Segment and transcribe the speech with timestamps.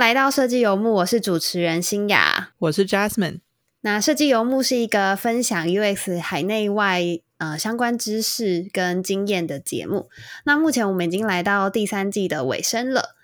[0.00, 3.40] 来到设计游牧，我是主持人新雅，我是 Jasmine。
[3.82, 7.02] 那设计游牧是一个分享 UX 海内外
[7.36, 10.08] 呃相关知识跟经验的节目。
[10.46, 13.14] 那目前我们已经来到第三季的尾声了。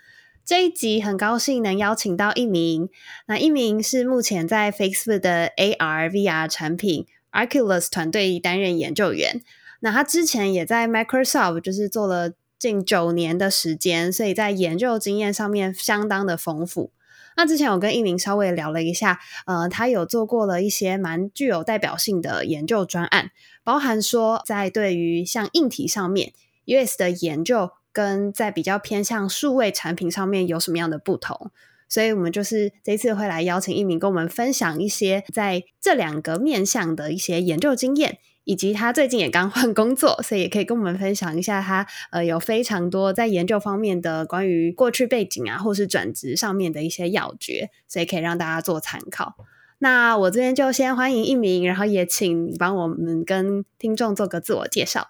[0.45, 2.91] 这一集很高兴能邀请到一名，
[3.27, 9.41] 那一名是目前在 Facebook 的 AR VR 产品 Arculus 团队担任研究员。
[9.81, 12.33] 那他之前也在 Microsoft 就是做了。
[12.59, 16.93] 近九年的时间，所以在研究经验上面相当的丰富。
[17.37, 23.31] 那之前我跟一鸣稍微聊了一下，呃，他有做过了一些蛮具有代表性的研究专案，
[23.63, 26.33] 包含说在对于像硬体上面
[26.65, 31.51] US 的研究，跟在比较偏向数位产品上面有什么样的不同。
[31.89, 38.19] 所以我们就是这次会来邀请一鸣跟我们分享一些在这两个面向的一些研究经验。
[38.47, 49.35] 以及他最近也刚换工作，所以也可以跟我们分享一下他呃有非常多在研究方面的关于过去背景啊，或是转职上面的一些要诀，所以可以让大家做参考。
[49.81, 55.09] 那我这边就先欢迎一鸣，然后也请帮我们跟听众做个自我介绍。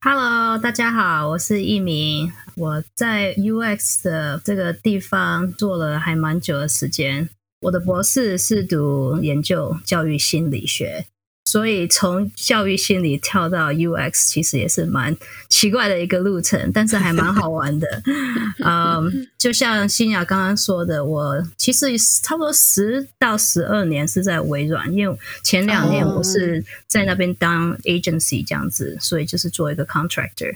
[0.00, 7.28] Hello，大家好，我是一鸣，我在 UX 的这个地方做了还蛮久的时间，
[7.62, 11.06] 我的博士是读研究教育心理学。
[11.46, 15.16] 所以从教育心理跳到 UX，其实也是蛮
[15.48, 18.02] 奇怪的一个路程，但是还蛮好玩的。
[18.66, 30.52] 嗯，就像新雅刚刚说的，我其实差不多十到十二年是在微软，因为前两年我是在那边当 agency 这样子，所以就是做一个 contractor。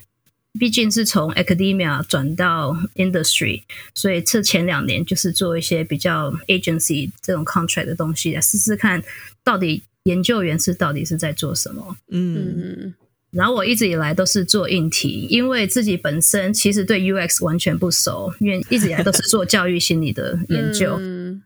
[0.58, 3.62] 毕竟是从 academia 转到 industry，
[3.94, 9.00] 所以这前两年就是做一些比较 agency 这种 contract 的东西，来试试看
[9.44, 9.84] 到底。
[10.10, 11.96] 研究员是到底是在做什么？
[12.10, 12.92] 嗯，
[13.30, 20.98] 然后我一直以来都是做硬体，因为自己本身其实对 UX 完全不熟，因为一直以来都是做教育心理的研究。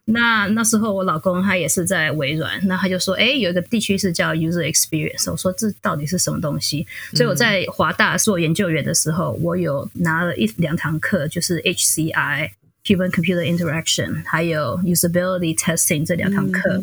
[0.07, 12.51] 那那时候我老公他也是在微软，那他就说：“哎，有一个地区是叫 User Experience。”我说：“这到底是什么东西？”所以我在华大做研究员的时候，我有拿了一两堂课，就是 HCI
[12.85, 16.83] Human Computer Interaction，还有 Usability Testing 这两堂课。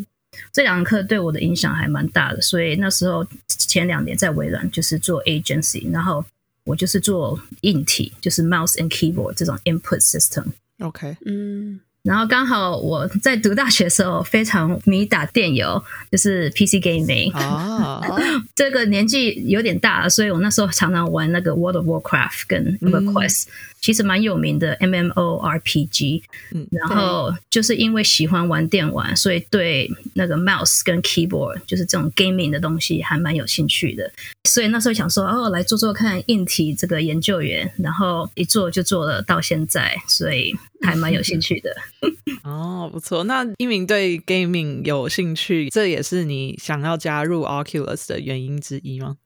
[0.52, 6.24] 这两堂课对我的影响还蛮大的，所以那时候前两年在微软就是做 agency，然后
[6.64, 10.46] 我就是做硬体，就是 mouse and keyboard 这种 input system。
[10.80, 11.80] OK，嗯。
[12.04, 17.32] 然后刚好我在读大学的时候非常迷打电游，就是 PC gaming。
[17.38, 18.20] 哦，
[18.56, 23.44] 这个年纪有点大了，所以我那时候常常玩那个 World of Warcraft 跟 EverQuest。
[23.82, 26.22] 其实蛮有名的 MMORPG，
[26.54, 34.12] 嗯，然后就是因为喜欢玩电玩，所以对那个 mouse 跟 keyboard 就是这种 gaming 的东西还蛮有兴趣的。
[34.48, 41.76] 所以那时候想说，哦，来做做看硬体这个研究员，然后一做就做了到现在，所以还蛮有兴趣的。
[42.44, 43.24] 哦，不错。
[43.24, 49.18] 那一鸣对 gaming 有兴趣，这也是你想要加入 Oculus 的原因之一吗？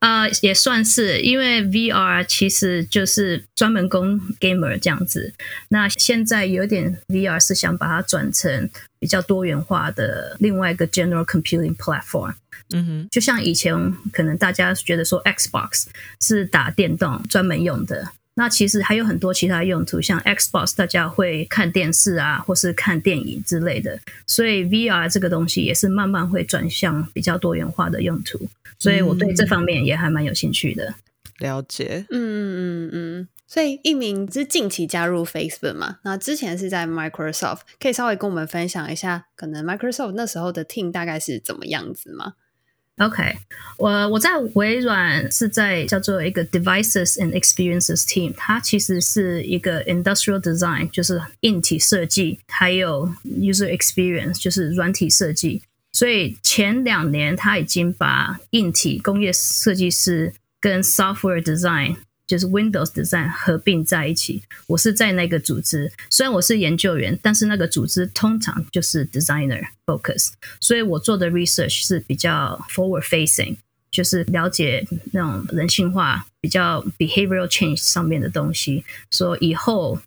[0.00, 5.34] 啊，也算是，因为 VR 其实就是专门供 gamer 这样子。
[5.70, 8.70] 那现在有点 VR 是想把它转成
[9.00, 12.34] 比较多元化的另外一个 general computing platform。
[12.72, 13.74] 嗯哼，就像以前
[14.12, 15.86] 可能大家觉得说 Xbox
[16.20, 18.12] 是打电动专门用的。
[18.34, 23.98] 那其实还有很多其他用途，像 Xbox 大家会看电视啊，或是看电影之类的，
[24.28, 30.94] 所以 VR 这个东西也是慢慢会转向比较多元化的用途，所以我对这方面也还蛮有兴趣的。
[31.38, 35.98] 了解，嗯嗯嗯，所以一鸣是近期加入 Facebook 嘛？
[36.02, 42.32] 那之前是在 Microsoft，可以稍微跟我们分享一下，可能 Microsoft 那时候的 team 大概是怎么样子吗
[42.96, 43.36] ？OK，
[43.76, 55.62] 我我在微软是在叫做一个 Devices and Experiences Team，它其实是一个 Industrial Design，就是硬体设计，还有 User Experience，就是软体设计。
[55.92, 61.96] 所以前两年，他已经把硬体工业设计师跟 Software Design。
[62.28, 65.90] 就是 Windows Design 合并在一起，我是在那个组织。
[66.10, 73.56] 虽然我是研究员，但是那个组织通常就是 Designer focus，所以我做的 research 是比较 forward facing，
[73.90, 78.84] 就是了解那种人性化、比较 behavioral change 上面的东西。
[79.10, 79.98] 说以后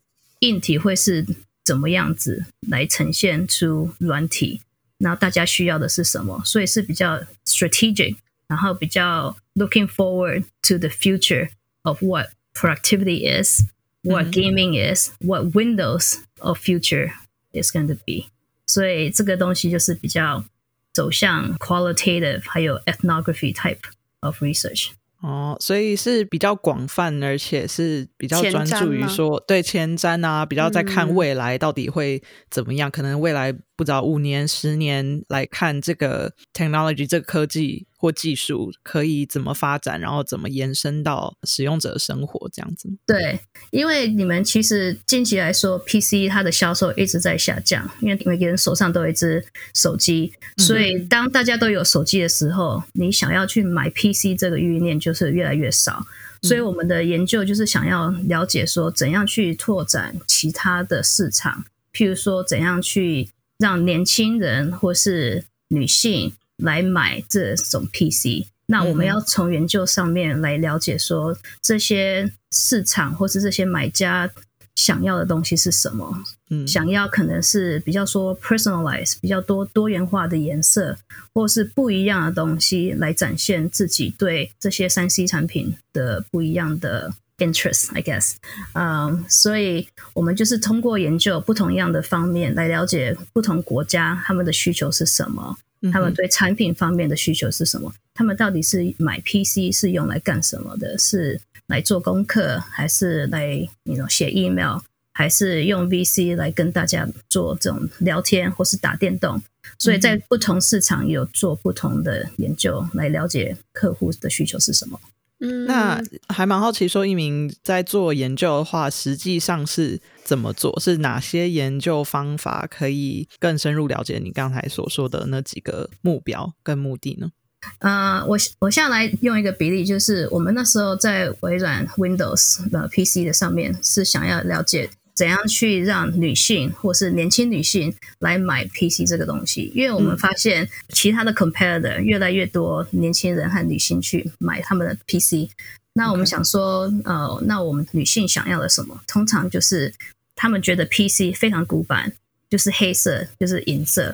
[0.42, 1.26] 硬体会是
[1.66, 4.62] 怎么样子来呈现出软体，
[5.01, 6.43] 那大家需要的是什么？
[6.45, 8.17] 所以是比较 strategic，
[8.49, 13.63] 然后比较 looking forward to the future。of what productivity is,
[14.03, 14.31] what mm-hmm.
[14.33, 17.13] gaming is, what Windows of future
[17.53, 18.27] is going to be.
[18.67, 20.45] 所以这个东西就是比较
[20.93, 23.79] 走向 qualitative 还有 ethnography type
[24.19, 24.89] of research。
[25.21, 32.21] 哦，所以是比较广泛，而且是比较前专注于瞻吗说对前瞻啊，比较在看嗯未来到底会
[32.51, 42.88] 怎么样，可能未来 不知道五年、十年来看这个 technology 这个科技或技术可以怎么发展，然后怎么延伸到使用者生活这样子。
[43.08, 43.40] 对，
[43.72, 49.44] 因为你们其实近期来说，PC 它的销售一直在下降，因为每个人手上都有一只
[49.74, 56.06] 手机，所以当大家都有手机的时候，你想要去买 PC 这个欲念就是越来越少。
[56.44, 63.30] 所以我们的研究就是想要了解说，怎样去拓展其他的市场，譬如说怎样去
[63.62, 68.48] 让年轻人或是女性来买这种 PC。
[68.66, 74.32] 那我们要从研究上面来了解说，这些市场或是这些买家
[74.76, 76.24] 想要的东西是什么。
[76.50, 80.98] 嗯，想要可能是比较说 personalize 比较多多元化的颜色，
[81.34, 88.36] 或是不一样的东西来展现自己对这些三 C 产品的不一样的 interest，I guess。
[88.74, 95.58] 嗯，所以我们就是通过研究不同样的方面来了解不同国家他们的需求是什么。
[95.84, 97.92] 嗯他们对产品方面的需求是什么？
[98.14, 100.96] 他们到底是买 PC 是用来干什么的？
[101.00, 104.78] 是来做功课，还是来那种写 email，
[105.12, 109.42] 还是用 VC 来跟大家做这种聊天，或是打电动？
[109.80, 115.00] 所以在不同市场有做不同的研究，来了解客户的需求是什么。
[115.42, 116.00] 嗯，那
[116.30, 120.80] 还蛮好奇，说一鸣在做研究的话，实际上是怎么做？
[120.80, 127.32] 是哪些研究方法可以更深入了解你刚才所说的那几个目标跟目的呢？
[127.80, 145.50] 呃，我我下来用一个比例，就是我们那时候在微软 Windows 的 PC 的上面是想要了解怎样去让女性或是年轻女性来买 PC 这个东西，因为我们发现其他的 competitor 越来越多年轻人和女性去买他们的 PC。
[145.94, 149.02] 那我们想说，呃，那我们女性想要的什么？
[149.08, 149.94] 通常就是
[150.36, 152.14] 他们觉得 PC 非常古板，
[152.52, 154.14] 就是黑色，就是银色，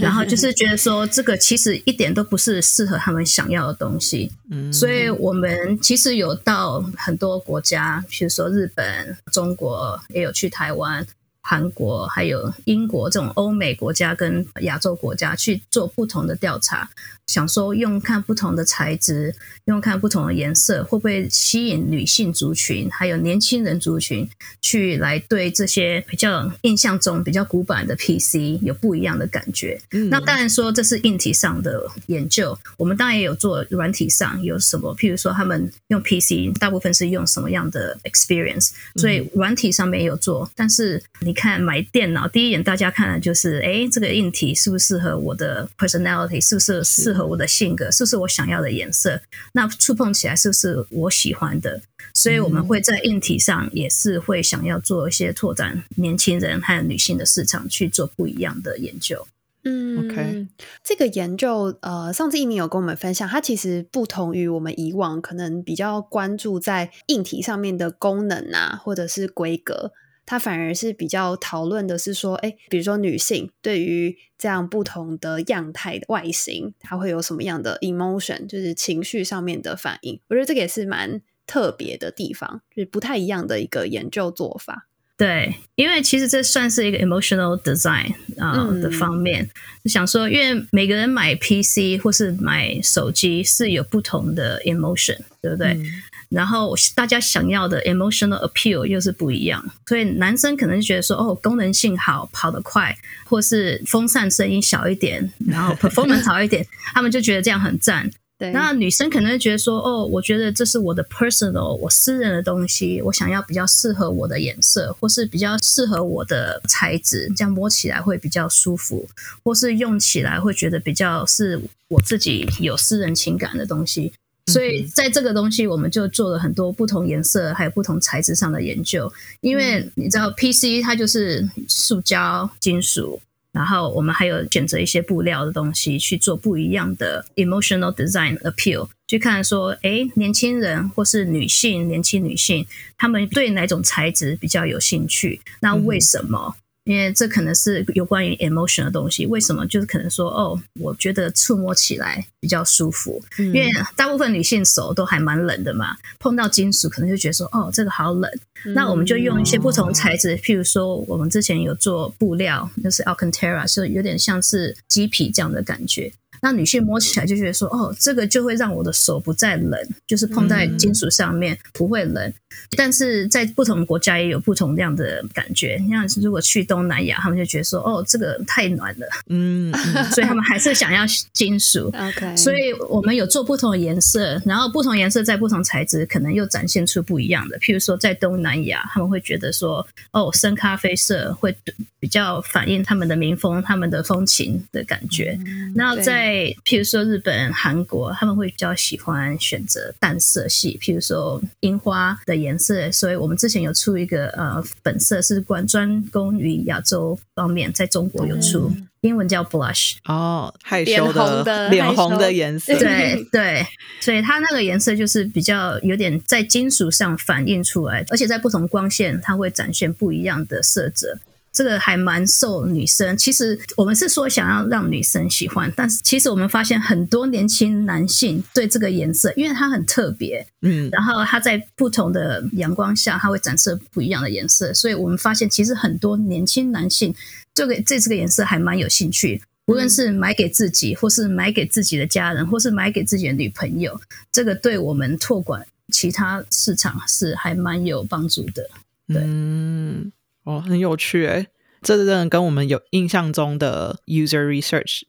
[0.00, 4.32] 然后就 是觉得说这个其实一点都不是适合他们想要的东西。
[4.50, 11.06] 嗯，所以我们其实有到很多国家，比如说日本、中国，也有去台湾、
[11.40, 16.90] 韩国，还有英国这种欧美国家跟亚洲国家去做不同的调查，
[17.26, 19.34] 想说用看不同的材质，
[19.64, 24.28] 用看不同的颜色，会不会吸引女性族群，还有年轻人族群
[24.62, 29.80] 去来对这些比较印象中比较古板的 PC 有不一样的感觉。
[29.90, 40.48] 嗯那当然说这是硬体上的研究，我们当然也有做软体上有什么，譬如说他们用 PC 大部分是用什么样的 experience，所以软体上面也有做。
[40.54, 49.20] 但是你看买电脑，第一眼大家看的就是，哎，这个硬体适不适合我的 personality，是不是适合我的性格，是不是我想要的颜色？
[49.52, 51.80] 那触碰起来是不是我喜欢的？
[52.12, 59.26] 所以我们会在硬体上也是会想要做一些拓展年轻人还有女性的市场，去做不一样的研究。
[59.68, 60.46] 嗯 OK
[60.84, 69.90] 这个研究，呃，上次一鸣有跟我们分享，它其实不同于我们以往可能比较关注在硬体上面的功能啊，或者是规格，
[70.26, 80.20] 它反而是比较讨论的是说，哎，比如说女性对于这样不同的样态的外形，她会有什么样的 emotion，就是情绪上面的反应。
[80.28, 84.88] 我觉得这个也是蛮特别的地方，就是不太一样的一个研究做法。
[85.18, 89.48] 对，因为其实这算是一个 emotional design 啊、嗯的方面，
[89.82, 95.68] 就想说，因为每个人买 PC 或是买手机是有不同的 emotion，对不对？
[95.68, 95.86] 嗯
[96.28, 108.10] 然后大家想要的 emotional appeal 又是不一样，所以男生可能就觉得说，哦，功能性好，跑得快，或是风扇声音小一点， 然后 performance 好一点，他们就觉得这样很赞。
[108.38, 119.08] 对，那女生可能会觉得说，哦，我觉得这是我的 personal，我私人的东西，我想要比较适合我的颜色，或是比较适合我的材质，这样摸起来会比较舒服，
[119.42, 124.12] 或是用起来会觉得比较是我自己有私人情感的东西。
[124.46, 129.12] 所以在这个东西，我们就做了很多不同颜色还有不同材质上的研究。
[129.40, 142.64] 因为你知道，PC 它就是塑胶、金属，然后我们还有选择一些布料的东西去做不一样的 emotional design appeal，去看说，哎，年轻人或是女性、年轻女性，
[142.96, 145.40] 他们对哪种材质比较有兴趣？
[145.60, 146.54] 那为什么？
[146.86, 149.26] 因为这可能是有关于 emotion 的东西。
[149.26, 149.66] 为什么？
[149.66, 158.30] 就是可能说，哦，我觉得触摸起来比较舒服，嗯因为大部分女性手都还蛮冷的嘛，碰到金属可能就觉得说，哦，这个好冷。
[158.74, 166.12] 那我们就用一些不同材质，譬如说，我们之前有做布料，就是 Alcantara，就有点像是鸡皮这样的感觉。
[166.46, 169.76] 那女性摸起来就觉得说，哦，这个就会让我的手不再冷，
[170.06, 172.32] 就是碰在金属上面不会冷。
[172.76, 175.76] 但是在不同国家也有不同样的感觉。
[175.90, 179.74] 像如果去东南亚，他们就觉得说，哦，这个太暖了，嗯，
[180.14, 181.88] 所以他们还是想要金属。
[181.88, 187.58] OK，所以我们有做不同的颜色，然后不同颜色在不同材质可能又展现出不一样的。
[187.58, 191.54] 譬如说，在东南亚，他们会觉得说，哦，深咖啡色会
[191.98, 195.38] 比较反映他们的民风、他们的风情的感觉。
[195.74, 196.04] 然后对
[196.36, 202.90] 在譬如说日本、韩国，他们会比较喜欢选择淡色系，譬如说樱花的颜色。
[202.92, 209.94] 所以我们之前有出一个呃粉色，是关专攻于亚洲方面，在中国有出，英文叫 blush。
[210.04, 213.66] 哦，害脸羞红的脸红的颜色，对对，
[214.00, 221.18] 所以它那个颜色就是比较有点在金属上反映出来，而且在不同光线，它会展现不一样的色泽。
[221.56, 237.14] 这个还蛮受女生，其实我们是说想要让女生喜欢，但是其实我们发现很多年轻男性对这个颜色，因为它很特别，嗯，然后它在不同的阳光下，它会展示不一样的颜色，所以我们发现其实很多年轻男性
[237.54, 239.40] 这个对这个颜色还蛮有兴趣。
[239.68, 243.98] 无论是买给自己，或是买给自己的家人，或是买给自己的女朋友，
[244.30, 248.68] 这个对我们拓管其他市场是还蛮有帮助的。
[249.08, 250.12] 对嗯，
[250.46, 251.48] 哦，很有趣诶，
[251.82, 255.02] 这真的跟我们有印象中的 user research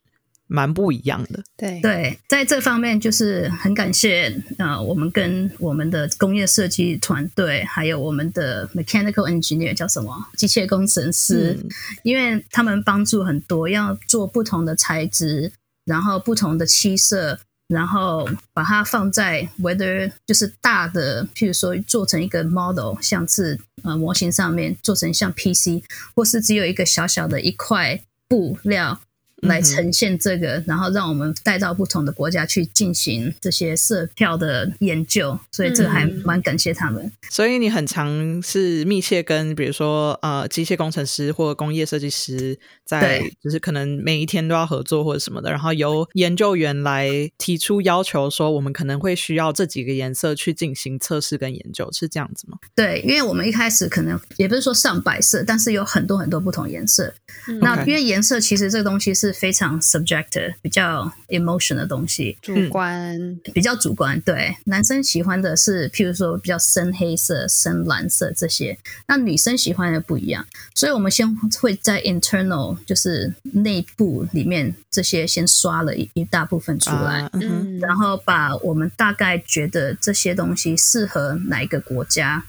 [0.48, 1.44] 蛮不一样的。
[1.56, 11.70] 对对，在这方面就是很感谢呃，我们跟我们的工业设计团队，还有我们的 mechanical engineer 叫什么机械工程师，嗯
[12.04, 15.52] 因为他们帮助很多，要做不同的材质，
[15.86, 17.40] 然后不同的漆色。
[17.68, 25.84] 然后把它放在 whether 就是大的，譬如说做成一个 model，像是呃模型上面做成像 PC，
[26.16, 29.00] 或是只有一个小小的一块布料
[29.42, 37.12] 来呈现这个，然后让我们带到不同的国家去进行这些色票的研究，所以这个还蛮感谢他们。
[37.30, 52.58] 所以你很常是密切跟比如说呃机械工程师或工业设计师在，就是可能每一天都要合作或者什么的，然后由研究员来提出要求，说我们可能会需要这几个颜色去进行测试跟研究，是这样子吗？
[52.76, 57.14] 对，因为我们一开始可能也不是说上百色，但是有很多很多不同颜色。
[57.62, 64.20] 那因为颜色其实这个东西是非常 subjective、比较 emotion 的东西，主观比较主观。
[64.22, 70.46] 对，男生喜欢的是譬如说比较深黑色、深蓝色这些，那女生喜欢的不一样。
[70.76, 77.22] 所以我们先会在 internal 就是内部里面这些先刷了一一大部分出来。
[77.22, 82.44] 啊嗯然后把我们大概觉得这些东西适合哪一个国家，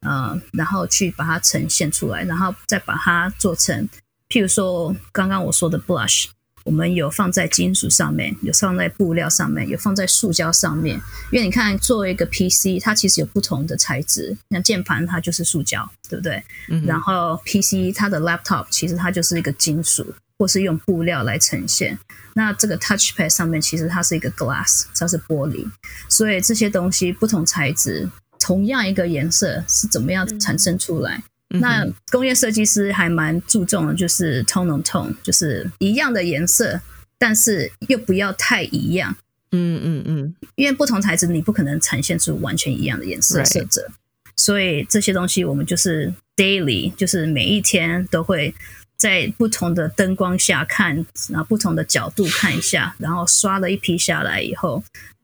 [0.00, 3.88] 呃，然后去把它呈现出来，然后再把它做成，
[4.34, 6.24] 譬如说刚刚我说的 blush，
[6.64, 11.00] 我们有放在金属上面，有放在布料上面，有放在塑胶上面。
[11.30, 16.42] 因为你看，作为一个 PC，它其实有不同的材质，像键盘它就是塑胶，对不对？
[16.68, 21.96] 嗯然后 PC 它的 laptop 其实它就是一个金属，或是用布料来呈现。
[22.34, 25.64] 那这个 touchpad 上面其实它是一个 glass，它是玻璃，
[26.08, 28.10] 所以这些东西不同材质，
[28.40, 31.18] 同样一个颜色是怎么样产生出来？
[31.18, 31.22] 嗯
[31.54, 36.80] 哼那工业设计师还蛮注重的，就是 tone on tone，就是一样的颜色，
[37.18, 39.16] 但是又不要太一样。
[39.56, 43.86] 嗯嗯嗯因为不同材质你不可能呈现出完全一样的颜色色泽
[44.34, 48.52] 所以这些东西我们就是 daily，就是每一天都会
[48.96, 54.82] 在不同的灯光下看，然后不同的角度看一下，然后刷了一批下来以后，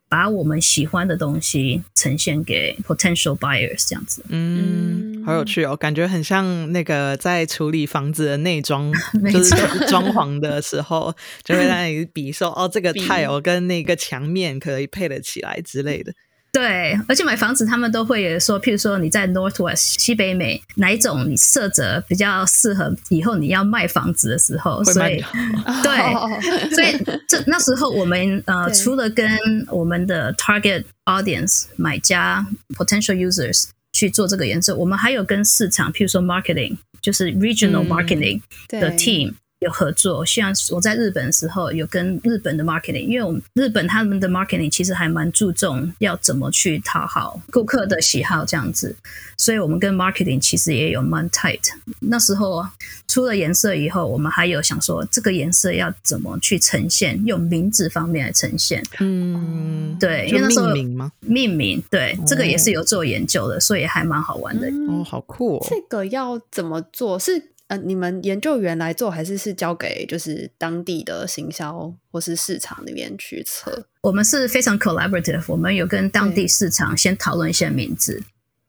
[0.09, 4.25] 把我们喜欢的东西呈现给 potential buyers 这样子。
[4.29, 9.55] 嗯，好有趣哦，感觉很像那个在处理房子的内装， 没就是
[9.87, 16.13] 装潢的时候，就会在那里比说，哦，这个比 tile 跟那个墙面可以配得起来之类的。
[16.53, 25.23] 对，而且买房子他们都会有说，譬如说你在 Northwest 西北美哪一种你色泽比较适合以后你要卖房子的时候，所以
[25.85, 25.95] 对，
[26.75, 29.25] 所以这那时候我们呃，除了跟
[29.69, 32.45] 我们的 target audience 买家
[32.77, 39.35] potential users 去做这个研究，我们还有跟市场，譬如说 marketing，就是 regional 嗯 marketing 的 team。
[39.61, 48.97] 有合作，像我在日本的时候，有跟日本的 marketing，因为我们日本他们的 marketing 其实还蛮注重要怎么去讨好顾客的喜好这样子，
[49.37, 51.61] 所以我们跟 marketing 其实也有蛮 tight。
[52.01, 52.67] 那时候
[53.07, 61.13] 出了颜色以后，我们还有想说这个颜色要怎么去呈现，用名字方面来呈现，嗯，对，因就为那时候命名吗？
[61.21, 64.69] 命名，对，这个也是有做研究的，所以还蛮好玩的。
[64.89, 65.67] 哦，好酷哦！
[65.69, 67.19] 这个要怎么做？
[67.19, 73.87] 是呃，你们研究员来做，还是是交给就是当地的行销或是市场那边去测？
[74.03, 78.21] 我们是非常 collaborative，我们有跟当地市场先讨论一些名字，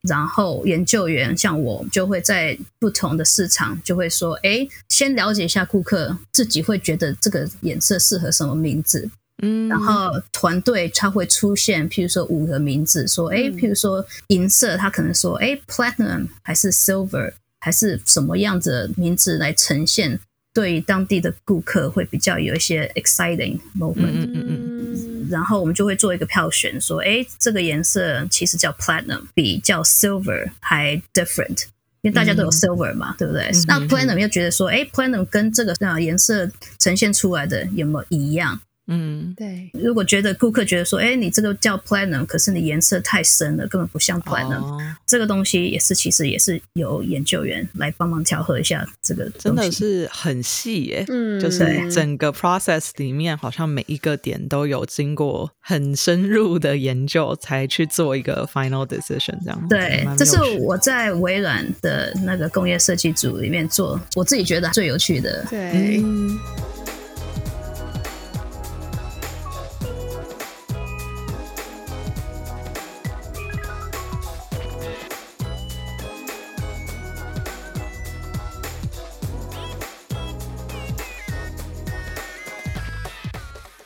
[0.08, 9.10] 然后研究员像我就会在不同的市场就会说，哎，先了解一下顾客自己会觉得这个颜色适合什么名字。
[9.42, 20.20] 嗯，然后团队它会出现，譬如说五个名字，说哎，譬如说银色，他可能说哎，platinum 还是 silver 还是什么样子的名字来呈现，
[20.54, 24.12] 对当地的顾客会比较有一些 exciting moment。
[24.12, 31.66] 嗯嗯嗯，然后我们就会做一个票选，说哎，这个颜色其实叫 platinum，比叫 silver 还 different，
[32.02, 33.50] 因为大家都有 silver 嘛，对不对？
[33.68, 38.60] 那 platinum 又觉得说，哎，platinum 跟这个啊颜色呈现出来的有没有一样？
[38.92, 39.70] 嗯，对。
[39.74, 51.04] 如果觉得顾客觉得说，哎，你这个叫 platinum，可是你颜色太深了，根本不像 platinum，、哦这个东西也是其实也是由研究员来帮忙调和一下这个真的是很细耶。
[51.10, 59.68] 嗯，就是整个 process 里面，好像每一个点都有经过很深入的研究，才去做一个 final decision 这样。
[59.68, 65.46] 对蛮，这是我在微软的那个工业设计组里面做，我自己觉得最有趣的。
[65.50, 66.02] 对。
[66.02, 66.40] 嗯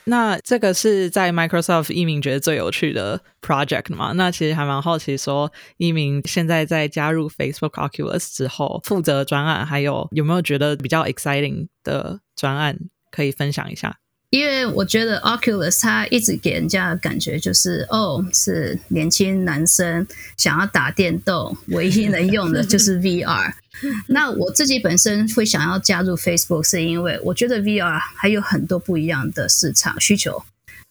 [0.06, 4.12] 那这个是在 Microsoft 一鸣觉得最有趣的 project 嘛？
[4.14, 12.78] 那其实还蛮好奇说，一鸣现在在加入 Facebook Oculus 之后，负责专案，还有有没有觉得比较 exciting 的专案
[13.12, 13.98] 可以分享一下？
[14.32, 23.54] 因为我觉得 Oculus 它一直给人家的感觉就是，哦，是年轻男生想要打电动，唯一能用的就是 VR。
[24.08, 30.44] 那我自己本身会想要加入 Facebook，是因为我觉得 VR 还有很多不一样的市场需求。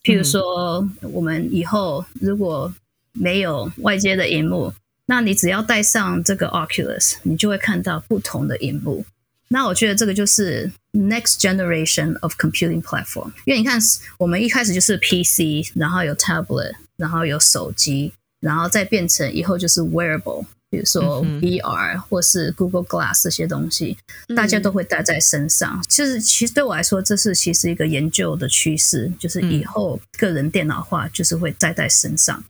[0.03, 2.73] 譬如说，我们以后如果
[3.13, 4.73] 没有外接的荧幕，
[5.07, 9.05] 那你只要戴上这个 Oculus，你就会看到不同的荧幕。
[9.49, 13.79] 那我觉得这个就是 next generation of computing platform，因为你看，
[14.19, 20.45] 我们一开始就是 PC，然后有 tablet，然后有手机，然后再变成以后就是 wearable，
[20.75, 23.97] 比如说 VR 或是 Google Glass 这些东西，
[24.35, 25.81] 大家都会带在身上。
[25.89, 32.43] 其实其实对我来说，这是其实一个研究的趋势，就是以后个人电脑化就是会带在身上。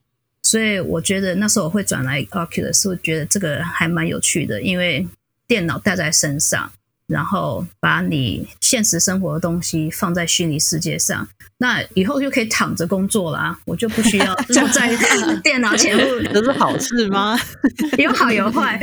[0.43, 5.07] 所以我觉得那时候我会转来 Oculus，我觉得这个还蛮有趣的，因为
[5.47, 6.73] 电脑带在身上，
[7.07, 11.27] 然后把你现实生活的东西放在虚拟世界上，
[11.59, 14.97] 那以后就可以躺着工作啦，我就不需要坐 在
[15.45, 16.07] 电脑前面。
[16.33, 17.39] 这是好事吗？
[17.99, 18.81] 有好有坏，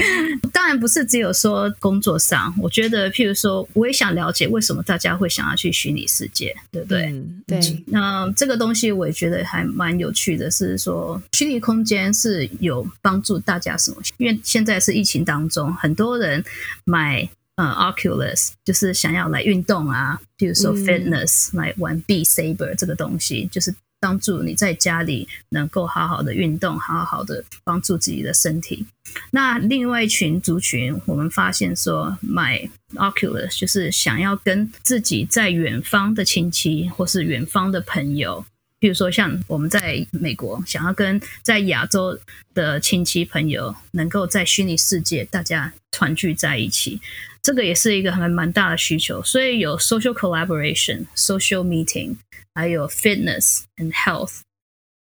[0.54, 2.54] 当然不是只有说工作上。
[2.60, 7.06] 我觉得，譬如说，我也想了解为什么大家会想要去虚拟世界，对不对？
[7.08, 13.98] 嗯对，那这个东西我也觉得还蛮有趣的，是说虚拟空间是有帮助大家什么？
[14.18, 16.44] 因为现在是疫情当中，很多人
[16.86, 17.28] 买
[17.62, 28.88] 呃 Oculus 就是想要来运动啊，比如说嗯 fitness、来玩 B Saber 这个东西，就是帮助你在家里能够好好的运动，好好的帮助自己的身体。
[29.30, 38.44] 那另外一群族群，我们发现说买 Oculus 就是想要跟自己在远方的亲戚或是远方的朋友，
[38.80, 42.18] 比如说像我们在美国，想要跟在亚洲
[42.56, 47.00] 的亲戚朋友能够在虚拟世界大家团聚在一起，
[47.42, 49.22] 这个也是一个还蛮大的需求。
[49.24, 52.16] 所以有 social collaboration、social meeting，
[52.54, 54.42] 还有 fitness and health。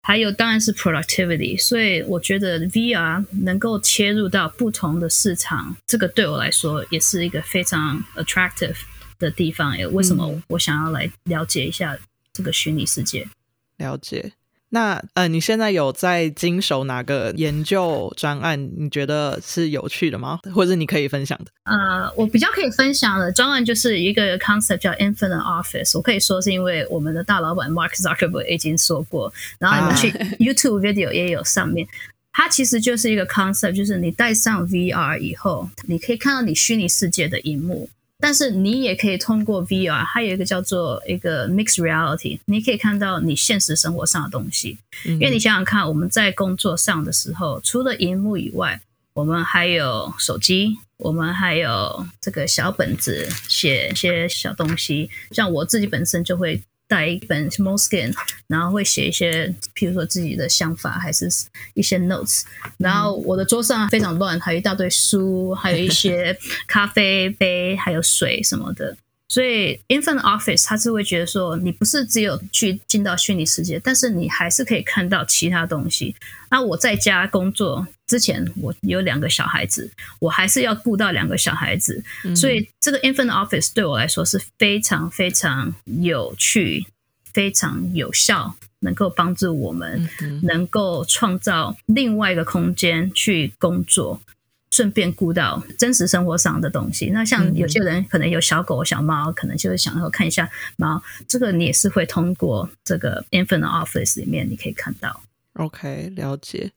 [0.02, 8.76] 还有当然是 productivity，所以我觉得 VR 能够切入到不同的市场，这个对我来说也是一个非常 attractive
[9.18, 9.76] 的地方。
[9.76, 11.98] 也为什么我想要来了解一下
[12.32, 13.28] 这个虚拟世界？
[13.76, 14.32] 了解。
[14.70, 18.70] 那呃，你现在有在经手哪个研究专案？
[18.76, 20.40] 你觉得是有趣的吗？
[20.54, 21.50] 或者你可以分享的？
[21.64, 25.96] 呃，我比较可以分享的专案就是一个 concept 叫 Infinite Office。
[25.96, 30.10] 我可以说是因为我们的大老板 Mark Zuckerberg 已经说过，然后你们去
[30.44, 31.86] YouTube video 也有上面。
[32.32, 37.88] 它其实就是一个 concept，就是你戴上 VR 以后，你可以看到你虚拟世界的荧幕，
[38.20, 44.76] 但是你也可以通过 VR，还有一个叫做一个 mixed reality，你可以看到你现实生活上的东西。
[45.04, 48.80] 因因为你想想看，我们在工作上的时候，除了荧幕以外，
[49.14, 55.08] 我们还有手机，我们还有这个小本子写一些小东西。
[55.30, 58.12] 像我自己本身就会带一本 small skin，
[58.46, 61.28] 然后会写一些，譬如说自己的想法，还是
[61.74, 62.42] 一些 notes。
[62.78, 68.96] 然后我的桌上非常乱，还有一大堆书，还有一些咖啡杯，还有水什么的。
[69.28, 76.16] 所以 Infinite Office 他是会觉得说，你不是只有去进到虚拟世界，但是你还是可以看到其他东西。
[76.50, 82.02] 那我在家工作之前，我有两个小孩子，我还是要顾到两个小孩子，
[82.34, 86.86] 所以这个 Infinite Office 对我来说是非常非常有趣、
[87.34, 90.08] 非常有效，能够帮助我们
[90.42, 94.22] 能够创造另外一个空间去工作。
[94.70, 97.06] 顺便顾到真实生活上的东西。
[97.06, 101.02] 那像有些人可能有小狗、小猫，可能就是想要看一下猫。
[101.26, 105.22] 这个你也是会通过这个 Infinite Office 里面，你可以看到。
[105.54, 106.70] OK，了解。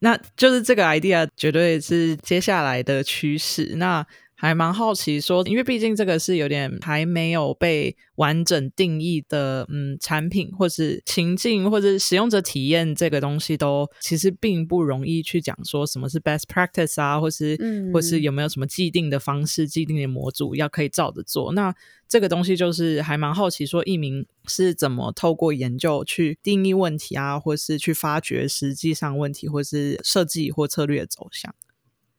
[0.00, 3.74] 那就是这个 idea 绝对是接下来的趋势。
[3.76, 4.06] 那
[4.40, 17.58] 还蛮好奇，说因为毕竟这个是有点还没有被完整定义的，嗯，产品或是情境或者使用者体验这个东西，都其实并不容易去讲说什么是 best practice 啊，或是
[17.92, 21.52] 或是有没有什么既定的方式、既定的模组要可以照着做。
[21.52, 21.74] 那
[22.08, 31.52] 这个东西就是还蛮好奇，说艺名是怎么透过研究去定义问题啊，或是去发掘实际上问题，或是设计或策略的走向。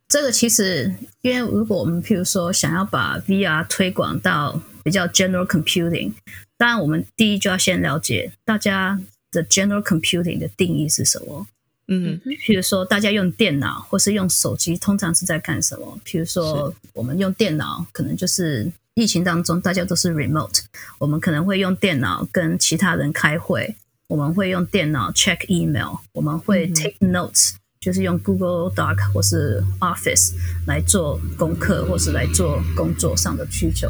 [0.10, 0.91] 这个其实，
[1.22, 6.13] 因为如果我们譬如说想要把 VR 推广到比较 general computing，
[6.58, 9.00] 当然我们第一就要先了解大家
[9.32, 11.45] 的 general computing 的定义是什么。
[11.88, 16.00] 嗯，譬如说大家用电脑或是用手机，通常是在干什么？
[16.04, 20.62] 譬如说我们用电脑，可能就是疫情当中大家都是 remote，
[20.98, 23.76] 我们可能会用电脑跟其他人开会，
[24.08, 27.54] 我们会用电脑 check email，我们会 take notes。
[27.80, 30.34] 就是用 Google Doc 或是 Office
[30.68, 33.88] 来做功课，或是来做工作上的需求，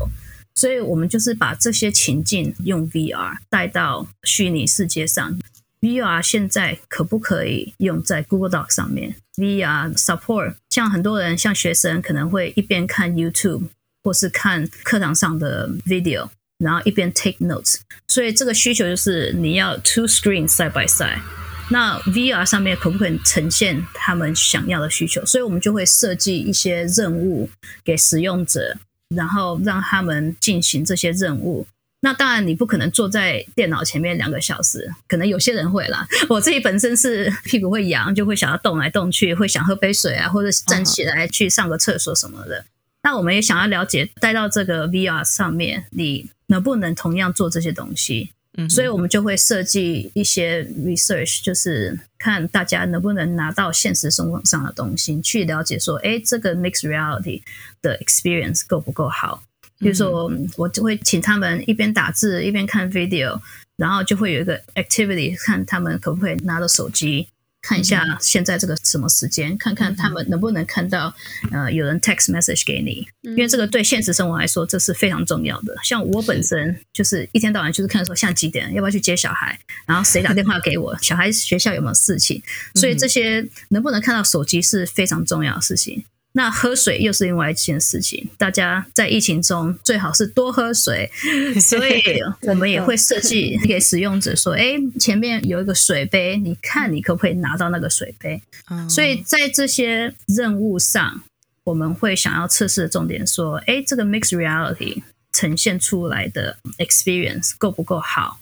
[0.54, 5.40] 所以我们就是把这些情境用 VR 带到虚拟世界上。
[5.82, 13.70] VR 现在可不可以用在 Google Doc 上面？VR support 像很多人，像学生可能会一边看 YouTube
[14.04, 17.78] 或是看课堂上的 video，然后一边 take notes。
[18.10, 21.22] 所以这个需求就是你要 two screens side by side。
[21.70, 25.24] 那 VR 上面可不可以呈现他们想要的需求？
[25.26, 27.50] 所以我们就会设计一些任务
[27.84, 28.78] 给使用者，
[29.16, 31.68] 然后让他们进行这些任务。
[32.02, 36.08] 那当然，你不可能坐在电脑前面两个小时，可能有些人会啦。
[36.30, 42.66] 我自己本身是屁股会痒，就会想要动来动去，会想喝杯水啊，或者站起来去上个厕所什么的。
[43.04, 48.32] 那我们也想要了解，带到这个 VR 上面，你能不能同样做这些东西？
[48.68, 57.42] 所以我们就会设计一些 research，就是看大家能不能拿到现实生活上的东西，去了解说，哎，这个 mixed reality
[57.82, 59.44] 的 experience 够不够好？
[59.78, 63.40] 比如说，我就会请他们一边打字一边看 video，
[63.78, 67.30] 然后就会有一个 activity，看他们可不可以拿着手机。
[67.62, 71.14] 看一下现在这个什么时间，看看他们能不能看到，
[71.52, 75.76] 呃，有人 text message 给你，因为这个对现实生活来说这是非常重要的。
[75.84, 82.42] 像我本身就是一天到晚就是看说，像几点要不要去接小孩，然后谁打电话给我，小孩学校有没有事情，
[82.76, 86.06] 所以这些能不能看到手机是非常重要的事情。
[86.40, 91.12] 那喝水又是另外一件事情，大家在疫情中最好是多喝水，
[91.60, 92.02] 所以
[92.44, 98.42] 我们也会设计给使用者说：“哎，前面有一个水杯，你看你可不可以拿到那个水杯？”
[98.90, 101.22] 所以在这些任务上，
[101.66, 108.40] 我们会想要测试的重点说：“哎，这个 mixed reality 呈现出来的 experience 够不够好？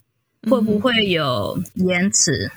[0.48, 2.52] 会不会有延迟？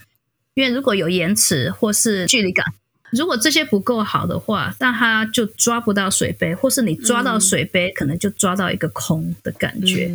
[0.52, 2.66] 因为如果有延迟或是距离感。”
[3.12, 10.10] 如果这些不够好的话，那他就抓不到水杯，或是你抓到水杯，可能就抓到一个空的感觉，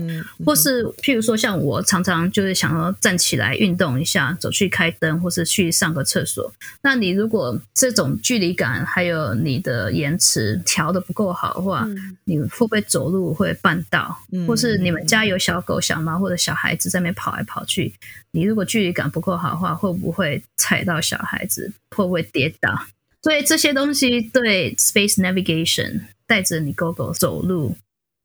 [0.45, 6.51] 或是譬如说像我常常就是想要站起来运动一下，走去开灯，或是去上个厕所。
[6.81, 11.88] 那你如果这种距离感还有你的延迟调的不够好的话，
[12.23, 14.17] 你会不会走路会绊倒？
[14.47, 17.93] 或是你们家有小狗、小猫或者小孩子在那边跑来跑去？
[18.31, 21.71] 你如果距离感不够好的话，会不会踩到小孩子？
[21.95, 22.77] 会不会跌倒？
[23.25, 27.75] 所以这些东西对 space navigation 带着你 go go 走路，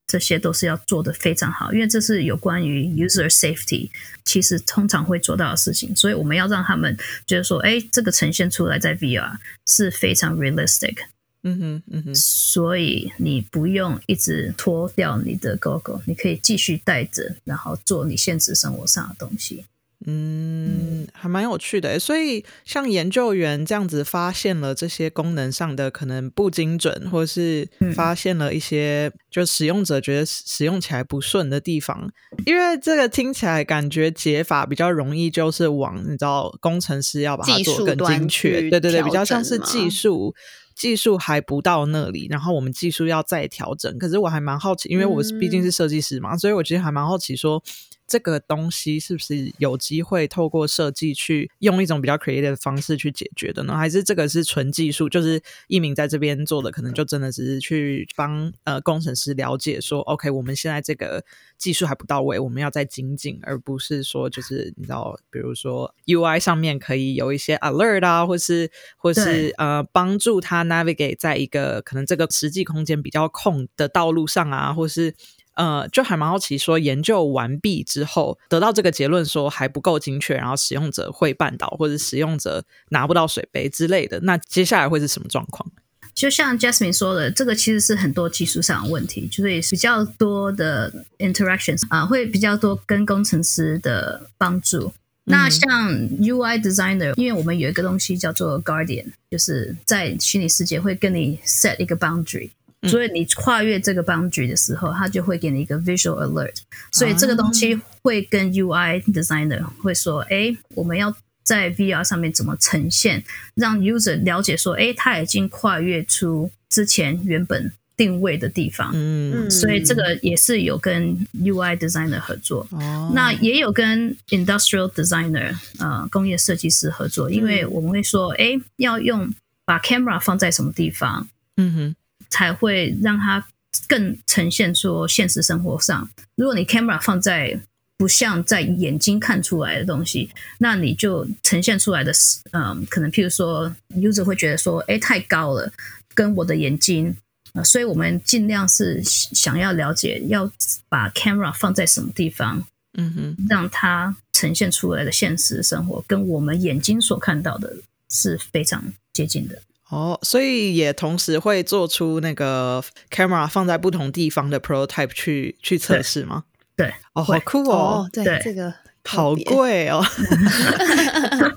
[0.06, 3.88] 这些都是要做的非常好，因为这是有关于 user safety，
[4.26, 5.96] 其实通常会做到的事情。
[5.96, 6.94] 所以我们要让他们
[7.26, 10.96] 觉得说，哎，这个呈现出来在 VR 是非常 realistic。
[11.44, 12.14] 嗯哼，嗯哼。
[12.14, 19.64] 所以你不用一直脱掉你的 go go，你可以继续带着，然后做你现实生活上的东西。
[20.06, 21.98] 嗯，还蛮有趣的。
[21.98, 32.10] 所以像研究员这样子发现了这些功能上的可能不精准，或是发现了一些就使用者觉得使用起来不顺的地方，
[32.46, 40.34] 因为这个听起来感觉解法比较容易，就是往你知道工程师要把它做更精确，对对对，比较像是技术。
[40.76, 43.98] 技术还不到那里，然后我们技术要再调整。
[43.98, 47.62] 可是我还蛮好奇，因为我是毕竟是设计师嘛，所以我其实还蛮好奇说。
[48.10, 53.76] 这个东西是不是有机会透过设计去用一种比较 creative 的方式去解决的呢？
[53.76, 55.08] 还是这个是纯技术？
[55.08, 61.24] 就是一鸣在这边做的，可能就真的只是去帮呃工程师了解说，OK，我们现在这个
[61.56, 75.14] 技术还不到位，我们要再精进，而不是说就是你知道，比如说 UI 上面可以有一些 alert 啊，或是或是呃帮助他 navigate 在一个可能这个实际空间比较空的道路上啊，或是。
[75.54, 85.70] 呃，就还蛮好奇，说研究完毕之后得到这个结论，说还不够精确，然后使用者会绊倒，或者使用者拿不到水杯之类的，那接下来会是什么状况？
[86.14, 94.92] 就像 Jasmine 说的，这个其实是很多技术上的问题，就是比较多的 interactions 啊，会比较多跟工程师的帮助。
[95.24, 102.50] 那像 UI designer，因为我们有一个东西叫做 guardian，就是在虚拟世界会跟你 set 一个 boundary。
[102.88, 106.54] 所以你跨越这个 boundary 的时候，它就会给你一个 visual alert。
[106.90, 113.22] 所以这个东西会跟 UI designer 会说：“哎，我们要在 VR 上面怎么呈现，
[113.54, 122.66] 让 user 了解说，哎，他已经跨越出之前原本定位的地方。”嗯，所以这个也是有跟 UI designer 合作。
[122.70, 129.30] 哦，那也有跟 industrial designer 呃工业设计师合作，因为我们会说：“哎，要用
[129.66, 131.96] 把 camera 放在什么地方？”嗯哼。
[132.30, 133.46] 才会让它
[133.86, 136.08] 更呈现出现实生活上。
[136.36, 137.60] 如果你 camera 放在
[137.96, 145.70] 不像在眼睛看出来的东西，那你就呈现出来的是，嗯，可能譬如说，user 会觉得说，哎，太高了，
[146.14, 147.14] 跟我的眼睛，
[147.52, 150.50] 呃所以我们尽量是想要了解，要
[150.88, 152.64] 把 camera 放在什么地方，
[152.94, 157.76] 嗯哼，让它呈现出来的现实生活跟我们眼睛所看到的
[158.08, 159.60] 是非常接近的。
[159.90, 166.44] 哦，所以也同时会做出那个 camera 放在不同地方的 prototype 去去测试吗？
[166.76, 168.09] 对，哦，好酷哦！
[168.12, 168.72] 对，这个
[169.05, 170.03] 好贵哦。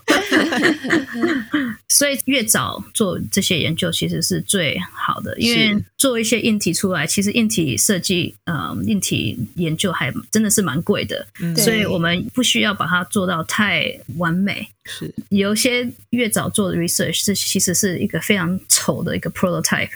[1.89, 14.67] 所以越早做这些研究其实是最好的，因为做一些硬体出来，其实硬体设计呃硬体研究还真的是蛮贵的，所以我们不需要把它做到太完美。
[14.85, 15.13] 是。
[15.29, 19.89] 有些越早做的 research 是其实是一个非常丑的一个 prototype，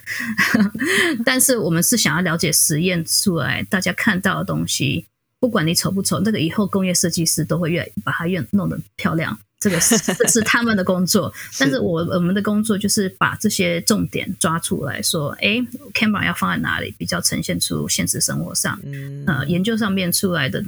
[1.25, 5.05] 但是我们是想要了解实验出来大家看到的东西，
[5.39, 9.37] 不管你丑不丑，那个以后工业设计师都会越把它越弄得漂亮。
[9.59, 15.57] 这个是 这是他们的工作，但是我我们的工作就是把这些重点抓出来说，哎
[15.93, 18.79] ，camera 要放在哪里，比较呈现出现实生活上，
[19.25, 20.63] 呃，研究上面出来的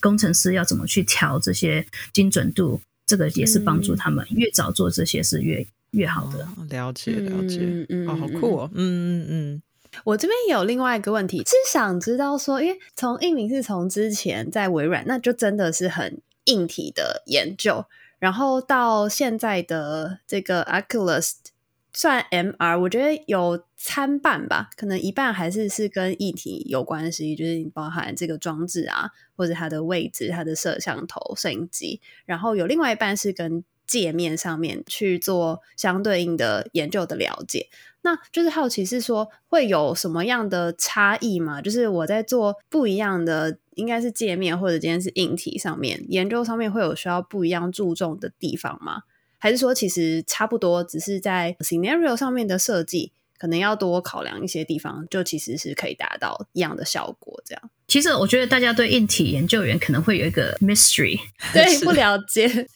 [0.00, 6.46] 工程师要怎么去调这些精准度，这个也是帮助他们越早做这些是越越好的。
[6.68, 9.62] 了解了解，嗯哦，好酷哦，嗯嗯嗯。
[10.04, 17.86] 我这边有另外一个问题，是想知道说，因为从一鸣是从之前在微软，那就真的是很硬体的研究。
[18.24, 21.34] 然后到现在的这个 Oculus
[21.92, 37.68] 算 MR，我觉得有参半吧，可能一半还是是跟议题有关系，就是包含这个装置啊，或者它的位置、它的摄像头、摄影机，然后有另外一半是跟界面上面去做相对应的研究的了解。
[38.00, 41.60] 那就是好奇是说会有什么样的差异吗？
[41.60, 43.58] 就是我在做不一样的。
[43.76, 49.02] 应该是界面或者今天是硬体上面研究上面会有需要不一样注重的地方吗？
[49.38, 57.42] 还是说其实差不多，只是在 scenario 上面的设计可能要多考量一些地方，就其实是可以达到一样的效果。
[57.44, 61.18] 这样，其实我觉得大家对硬体研究员可能会有一个 mystery，
[61.52, 62.48] 对，不了解。
[62.48, 62.66] 是，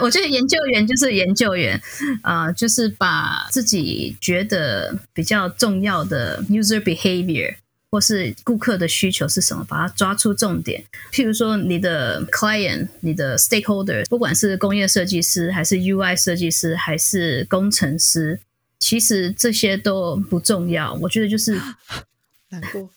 [0.00, 1.80] 我觉得研究员就是研究员
[2.22, 7.56] 啊，就是把自己觉得比较重要的 user behavior。
[7.90, 10.84] 或是顾客的需求是什么，把它抓出重点。
[11.12, 18.40] 譬如说，你的 client、你的 stakeholder，不管是工业设计师，还是 UI 设计师，还是工程师，
[18.78, 20.92] 其实这些都不重要。
[21.00, 21.58] 我觉得就是
[22.50, 22.90] 难过，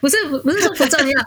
[0.00, 1.22] 不是不不是说不重要，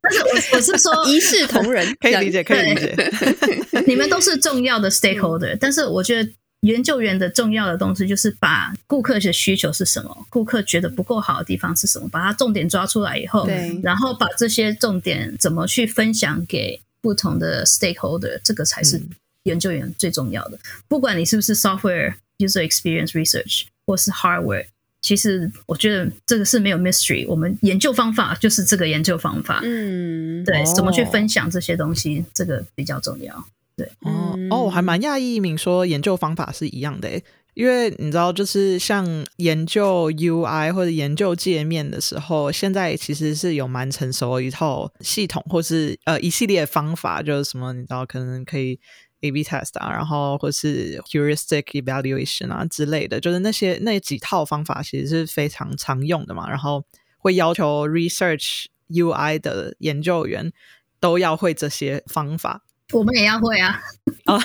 [0.00, 2.94] 但是我我是说一视同仁， 可以理解，可以理解。
[3.86, 6.30] 你们都是重要的 stakeholder，但是我觉得。
[6.62, 19.08] 研究员的重要的东西就是把顾客的需求是什么，顾客觉得不够好的地方是什么，把它重点抓出来以后，对，然后把这些重点怎么去分享给不同的 stakeholder，这个才是嗯
[19.42, 20.58] 研究员最重要的。
[20.86, 24.66] 不管你是不是 software user experience research 或是 hardware，
[25.00, 27.26] 其实我觉得这个是没有 mystery。
[27.26, 33.44] 我们研究方法就是这个研究方法，嗯，对，哦怎么去分享这些东西，这个比较重要。
[34.02, 37.22] 哦嗯哦，我还蛮讶异，一鸣说研究方法是一样的诶，
[37.54, 39.06] 因为你知道，就是像
[39.36, 48.78] 研究 UI 或者研究界面的时候，现在其实是有蛮成熟的一套系统，或是呃一系列方法，就是什么你知道，可能可以
[49.22, 56.84] A/B test 啊，然后或是 heuristic evaluation 啊之类的，就是那些那几套方法其实是非常常用的嘛，然后
[57.18, 60.52] 会要求 research UI 的研究员
[61.00, 62.62] 都要会这些方法。
[62.92, 63.80] 我们也要会啊，
[64.26, 64.40] 哦，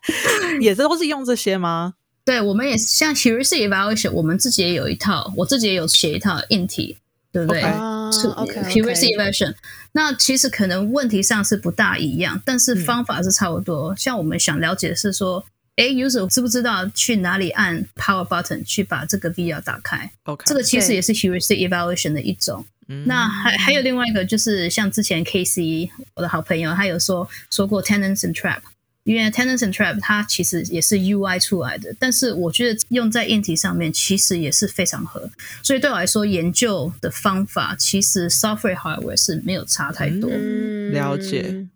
[0.60, 1.94] 也是都是用这些吗？
[2.24, 6.98] 对，我们也是像 heuristic evaluation，我们自己也有一套，我自己也有写一套硬体，
[7.32, 9.54] 对不对 OK 啊是 OK heuristic evaluation。
[9.92, 13.94] 那其实可能问题上是不大一样，但是嗯方法是差不多。
[13.96, 15.44] 像我们想了解的是说，
[15.76, 22.64] 诶 u s e r 知不知道去哪里按 power button 去把这个 VR 打开？OK，这个其实也是 heuristic evaluation 的一种。
[22.88, 28.60] 嗯那还还有另外一个，就是像之前 KC 我的好朋友，他有说说过 tenants and trap，
[29.02, 35.28] 因为 tenants and trap 它其实也是 UI 出来的，但是我觉得用在硬体上面其实也是非常合，
[35.64, 40.30] 所以对我来说，研究的方法其实 software hardware 是没有差太多。
[40.32, 41.66] 嗯了解。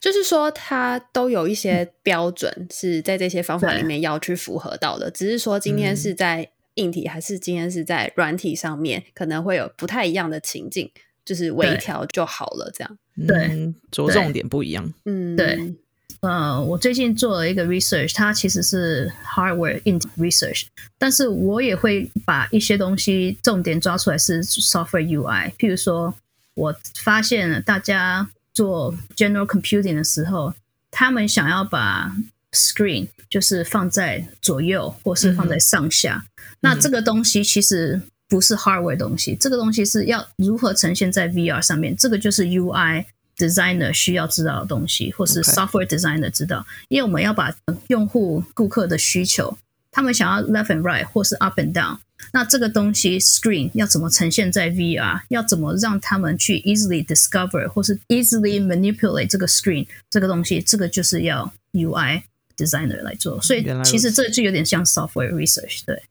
[0.00, 10.90] 就是说，它都有一些标准是在这些方法里面要去符合到的，只是说今天是在硬体还是今天是在软体上面，可能会有不太一样的情境，
[11.24, 12.70] 就是微调就好了。
[12.72, 14.92] 这样，对嗯着重点不一样。
[15.04, 15.74] 嗯，对
[16.20, 20.64] 呃，我最近做了一个 research，它其实是 hardware in research，
[20.98, 25.52] 但是我也会把一些东西重点抓出来是 software UI。
[25.56, 26.12] 譬如说，
[26.54, 26.74] 我
[27.04, 30.52] 发现了大家做 general computing 的时候，
[30.90, 32.12] 他们想要把
[32.50, 36.24] screen 就是放在左右或是放在上下，
[36.58, 43.04] 那这个东西其实不是 hardware 东西，这个东西是要如何呈现在 VR 上面，这个就是 UI。
[43.38, 46.66] designer 需要知道的东西，或是 software designer 知道。
[46.88, 47.54] 因为我们要把
[47.86, 49.56] 用户、顾客的需求，
[49.92, 51.98] 他们想要 left and right 或是 up and down，
[52.32, 62.22] 那这个东西 screen 要怎么呈现在 VR，要怎么让他们去 easily discover 或是 easily manipulate 这个 screen 这个东西，这个就是要 UI
[62.56, 66.02] designer 来做，所以其实这就有点像 software research，对。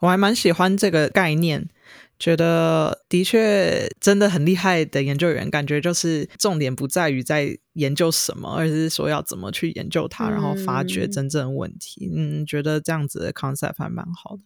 [0.00, 1.64] 我还蛮喜欢这个概念，
[2.18, 12.10] 觉得的确真的很厉害的研究员，感觉就是重点不在于在研究什么，而是说要怎么去研究它，然后发掘真正问题。
[12.12, 14.42] 嗯，觉得这样子的 concept 还蛮好的。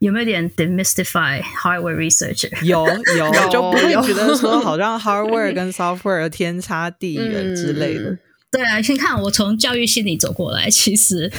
[0.00, 2.64] 有没有点 demystify hardware researcher？
[2.64, 3.34] 有有。
[3.34, 8.10] 有 就不会觉得说好像 hardware 跟 software 天差地远之类的。
[8.10, 8.18] 嗯。
[8.50, 11.30] 对啊，先看我从教育心理走过来，其实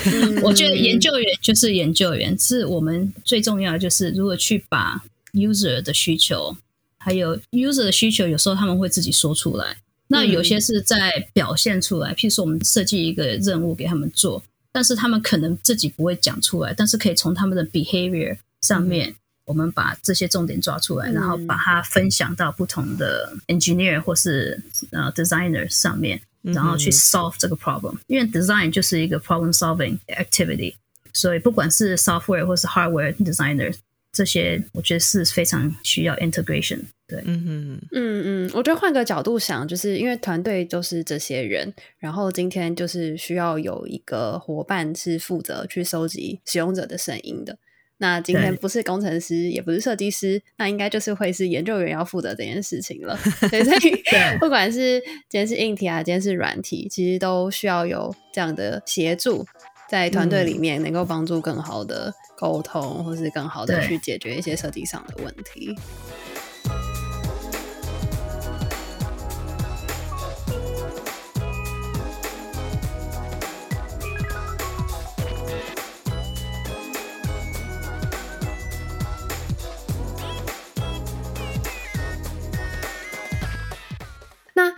[0.44, 5.02] 我觉得研究员就是研究员，是我们最重要的就是如何去把
[5.34, 6.56] user 的需求，
[7.00, 9.78] 还有 user 的需求，有时候他们会自己说出来，
[10.10, 19.16] 那有些是在表现出来，譬如说我们设计一个任务给他们做，但是他们可能自己不会讲出来，但是可以从他们的 behavior 上面。
[19.46, 27.98] 我们把这些重点抓出来，然后把它分享到不同的 engineer 或是呃 designer 上面，然后去 solve 这个 problem。
[28.06, 30.76] 因为 design 就是一个 problem solving activity，
[31.14, 33.76] 所以不管是 software 或是 hardware designer，
[34.12, 36.82] 这些我觉得是非常需要 integration。
[37.08, 47.58] 对，嗯嗯，嗯嗯，我觉得换个角度想，就是因为团队就是这些人，然后今天就是需要有一个伙伴是负责去收集使用者的声音的。
[48.02, 53.20] 那今天不是工程师，也不是设计师，那应该就是会是研究员要负责这件事情了。
[53.52, 54.04] 对，所以
[54.40, 59.46] 不管是今天是硬体啊，今天是软体，其实都需要有这样的协助，
[59.90, 65.76] 在团队里面能够帮助更好的沟通，或是更好的去解决一些设计上的问题。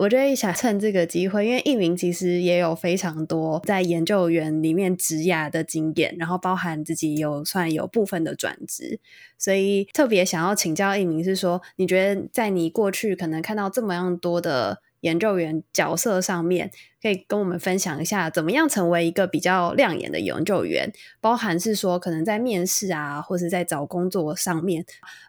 [0.01, 8.99] 我觉得想趁这个机会，因为艺名其实也有非常多在研究员里面职涯的经验，然后包含自己有算有部分的转职，
[9.37, 20.91] 所以特别想要请教艺名是说，你觉得在你过去可能看到这么样多的研究员角色上面，可以跟我们分享一下，怎么样成为一个比较亮眼的研究员？
[21.19, 24.83] 包含是说，可能在面试啊，或是在找工作上面，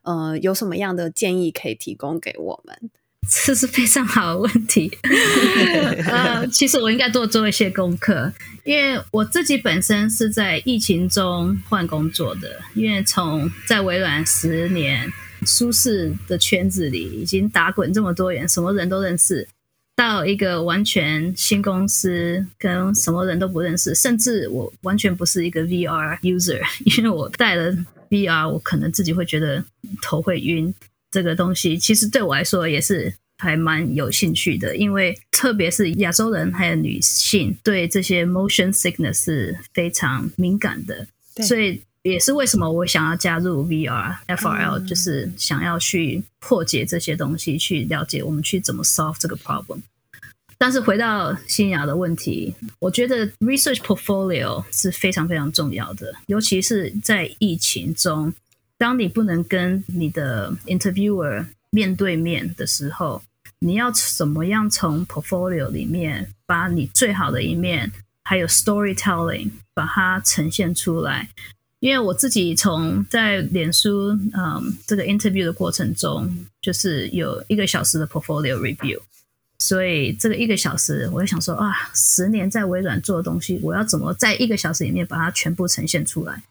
[0.04, 2.90] 呃，有什么样的建议可以提供给我们？
[3.28, 4.90] 这是非常好的问题。
[6.06, 8.32] 呃，其实我应该多做一些功课，
[8.64, 12.60] 因为我自己本身是在疫情中换工作的。
[12.74, 15.10] 因为从在微软十年
[15.46, 19.48] 舒适的圈子里，已经打滚这么多年，什么人都认识，
[19.96, 26.60] 到一个完全新公司，跟什么人都不认识，甚至我完全不是一个 VR user，
[26.98, 27.74] 因为我带了
[28.10, 29.64] VR，我可能自己会觉得
[30.02, 30.74] 头会晕。
[31.12, 41.06] 这个东西其实对我来说也是还蛮有兴趣的，因为特别是亚洲人还有女性对这些 motion sickness 是非常敏感的，
[41.44, 49.80] 所以也是为什么我想要加入 VR FRL，就是想要去破解这些东西，去了解我们去怎么 solve 这个 problem。
[50.56, 58.32] 但是回到新雅的问题，我觉得 research portfolio 是非常非常重要的，尤其是在疫情中。
[58.82, 63.22] 当你不能跟你的 interviewer 面对面的时候，
[63.60, 67.92] 你要怎么样从 portfolio 里面把你最好的一面，
[68.24, 71.28] 还有 storytelling 把它呈现出来？
[71.78, 79.00] 因为我自己从在脸书嗯这个 interview 的过程中，就是有一个小时的 portfolio review，
[79.60, 86.42] 所以这个一个小时，我就想说啊，十年在微软做的东西，我要怎么在一个小时里面把它全部呈现出来？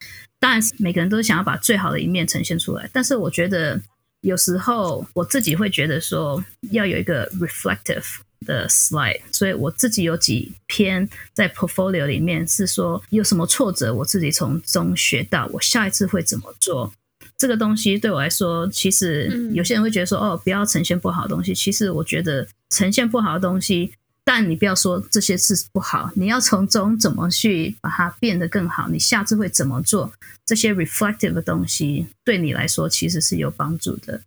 [0.42, 2.90] 当然，每个人都是想要把最好的一面呈现出来。
[2.92, 3.80] 但是，我觉得
[4.22, 8.04] 有时候我自己会觉得说，要有一个 reflective
[8.44, 9.22] 的 slide。
[9.32, 16.92] 所以我自己有几篇在 portfolio 里面是说，有什么挫折，我自己从中学到，我下一次会怎么做。
[17.38, 21.54] 这个东西对我来说，其实有些人会觉得说，哦，不要呈现不好的东西。
[21.54, 23.94] 其实我觉得呈现不好的东西。
[24.34, 28.88] 但你不要说这些事不好，你要从中怎么去把它变得更好？
[28.88, 30.10] 你下次会怎么做？
[30.46, 34.22] 这些 reflective 的东西对你来说其实是有帮助的。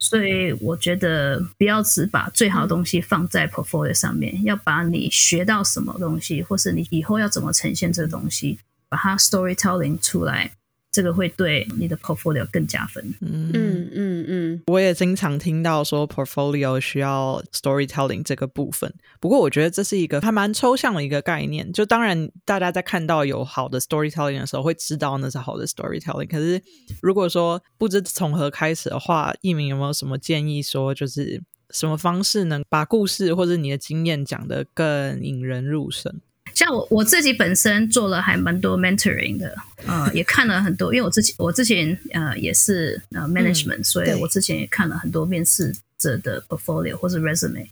[0.00, 8.58] 所以我觉得不要只把最好的东西放在 portfolio 上面，要把你学到什么东西，或是你以后要怎么呈现这个东西，
[8.88, 10.50] 把它 storytelling 出来。
[10.90, 13.04] 这个会对你的 portfolio 更加分。
[13.20, 18.92] 嗯嗯嗯嗯，我也经常听到说 portfolio 需要 storytelling 这个部分。
[19.20, 21.72] 不过我觉得这是一个还蛮抽象的一个概念。
[21.72, 26.28] 就当然大家在看到有好的 storytelling 的时候，会知道那是好的 storytelling。
[26.28, 26.60] 可是
[27.02, 30.62] 如果说不知从何开始的话，艺名有没有什么建议？
[30.62, 36.20] 说就是什么方式能把故事或者你的经验讲得更引人入胜？
[36.54, 39.54] 像我我自己本身做了还蛮多 mentoring 的，
[39.86, 47.68] 呃， 也看了很多，因为我之前我之前呃也是呃 management，所以我之前也看了很多面试者的 portfolio 或者 resume。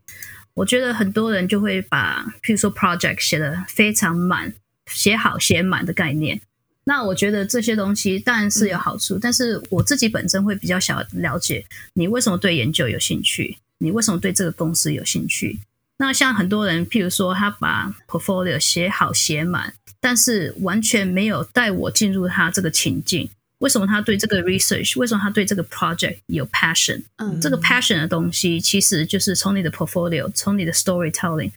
[0.54, 4.52] 我觉得很多人就会把譬如说 project 写的非常满，
[4.90, 6.40] 写好写满的概念。
[6.84, 15.58] 那我觉得这些东西当然是有好处，但是我自己本身会比较想了解你为什么对研究有兴趣，你为什么对这个公司有兴趣。
[15.98, 23.30] 那像很多人，譬如说他把 portfolio 写好写满，但是完全没有带我进入他这个情境。
[23.60, 24.98] 为什么他对这个 research？
[25.00, 27.02] 为什么他对这个 project 有 passion？
[27.16, 31.52] 嗯，这个 passion 的东西，其实就是从你的 portfolio，从你的 storytelling，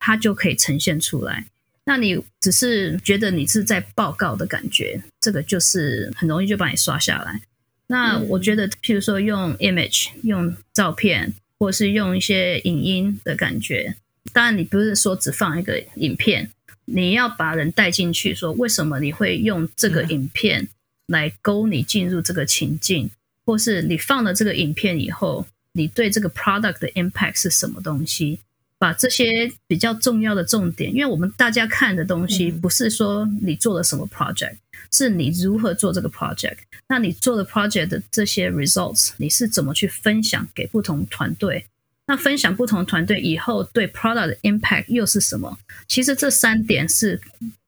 [0.00, 1.46] 它就可以呈现出来。
[1.84, 7.40] 那你只是觉得你是在报告的感觉，这个就是很容易就把你刷下来。
[7.86, 11.32] 那我觉得，譬如说用 image，用照片。
[11.58, 13.96] 或是用一些影音的感觉，
[14.32, 16.50] 当然你不是说只放一个影片，
[16.84, 20.68] 你要把人带进去，说为什么你会用这个影片
[21.06, 23.10] 来勾你进入这个情境，
[23.46, 28.40] 或是你放了这个影片以后，你对这个 product 的 impact 是什么东西？
[28.76, 34.56] 把这些比较重要的重点，因为我们大家看的东西不是说你做了什么 project，
[34.90, 36.58] 是你如何做这个 project。
[36.88, 41.66] 那你做的 project 的这些 results，你是怎么去分享给不同团队？
[42.06, 45.58] 那分享不同团队以后对 product 的 impact 又是什么？
[45.88, 47.20] 其实这三点是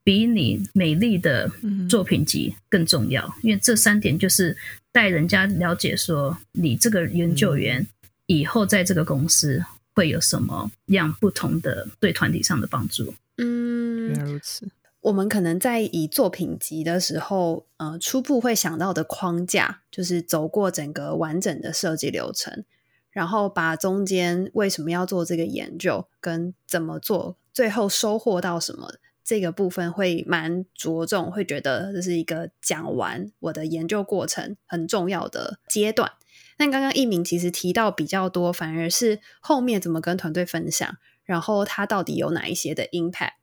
[0.05, 1.51] 比你美丽的
[1.89, 4.57] 作品集更重要，因为这三点就是
[4.93, 7.87] 带人家了解说你这个研究员
[8.27, 9.65] 以后在这个公司。
[9.97, 13.15] 会有什么样不同的对团体上的帮助？
[13.39, 14.69] 嗯，原来如此。
[15.07, 22.65] 我们可能在以作品集的时候，呃，初步会想到的框架就是走过整个完整的设计流程，
[23.13, 36.11] 然后把中间为什么要做这个研究，跟怎么做，最后收获到什么这个部分会蛮着重，会觉得这是一个讲完我的研究过程很重要的阶段。
[36.57, 43.35] 但刚刚一鸣其实提到比较多，反而是后面怎么跟团队分享，然后他到底有哪一些的 impact，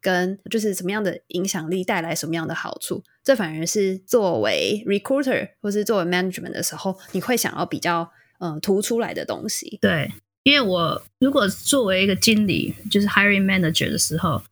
[0.00, 9.78] 跟就是什么样的影响力带来什么样的好处，这反而是作为 recruiter 或是作为 management 的时候，你会想要比较嗯突出来的东西。
[9.80, 10.10] 对。
[10.44, 14.42] 因为我如果作为一个经理，就是 hiring manager 的时候，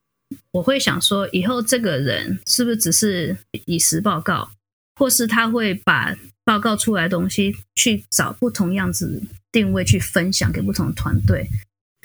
[0.50, 3.34] 我会想说，以后这个人是不是只是
[3.64, 4.50] 以实报告，
[4.96, 11.48] 或是他会把报告出来的东西去找不同样子定位去分享给不同的团队。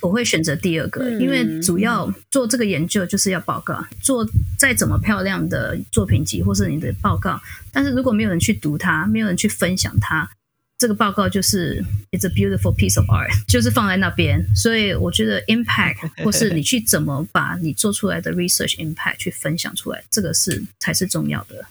[0.01, 4.27] 我会选择第二个，因为主要做这个研究就是要报告，做
[4.57, 7.39] 再怎么漂亮的作品集或是你的报告，
[7.71, 10.29] 但是如果没有人去读它，没有人去分享它，
[10.77, 14.43] 这个报告就是 it's a beautiful piece of art， 就是放在那边。
[14.55, 21.63] 所以我觉得 impact 或是你去怎么把你做出来的 research impact 去分享出来，这个是才是重要的。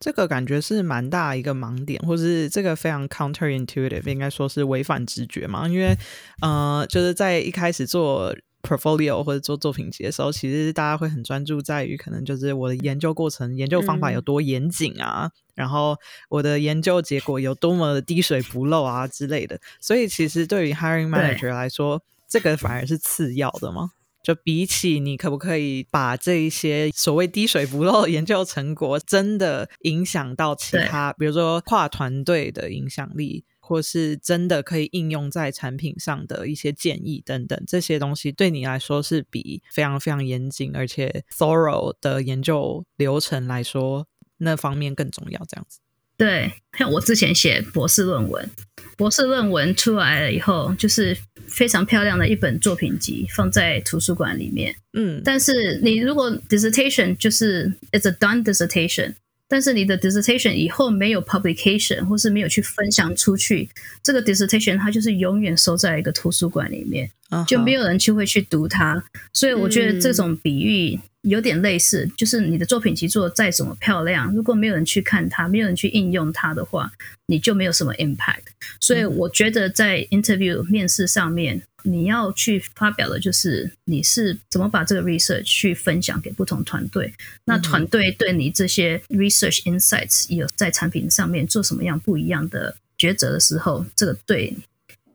[0.00, 5.66] 这个感觉是蛮大一个盲点，或是这个非常 counterintuitive，应该说是违反直觉嘛？
[5.68, 5.96] 因为
[6.40, 8.32] 呃，就是在一开始做
[8.62, 15.96] portfolio 或者做作品集的时候，其实大家会很专注在于可能就是我的研究过程、研究方法有多严谨啊，然后
[16.28, 19.58] 我的研究结果有多么的滴水不漏啊之类的。
[19.80, 23.90] 所以其实对于 hiring manager 来说，这个反而是次要的吗？
[24.28, 44.06] 就比起你可不可以把这一些所谓滴水不漏的 研究成果，真的影响到其他，比如说跨团队的影响力，或是真的可以应用在产品上的一些建议等等，这些东西对你来说是比非常非常严谨而且 thorough 的研究流程来说，
[44.36, 45.40] 那方面更重要。
[45.48, 45.78] 这样子。
[46.18, 48.50] 对，像我之前写博士论文，
[48.98, 51.16] 博士论文出来了以后，就是
[51.48, 54.74] 非常漂亮的一本作品集，放在图书馆里面。
[54.92, 59.14] 嗯，但是你如果 dissertation 就是 it's a done dissertation，
[59.48, 63.68] 但是你的 dissertation 以后没有 publication 或是没有去分享出去，
[64.02, 67.10] 这个 dissertation 它就是永远收在一个图书馆里面，
[67.46, 69.02] 就没有人去会去读它。
[69.32, 71.00] 所以我觉得这种比喻。
[71.22, 76.90] 有点类似，就是你的作品集做再怎么漂亮，如果没有人去看它，没有人去应用它的话，
[77.26, 78.44] 你就没有什么 impact。
[78.80, 87.12] 所以我觉得在 interview 面试上面，你要去发表的就是你是怎么把这个 research 去分享给不同团队，
[87.44, 94.54] 那团队对你这些 research insights 有在产品上面做什么样不一样的抉择的时候，这个对，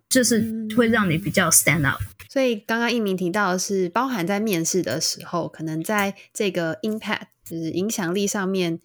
[0.09, 2.01] 就是会让你比较 stand out。
[2.29, 8.79] 所以刚刚一鸣提到的是，包含在面试的时候，可能在这个 impact 就是影响力上面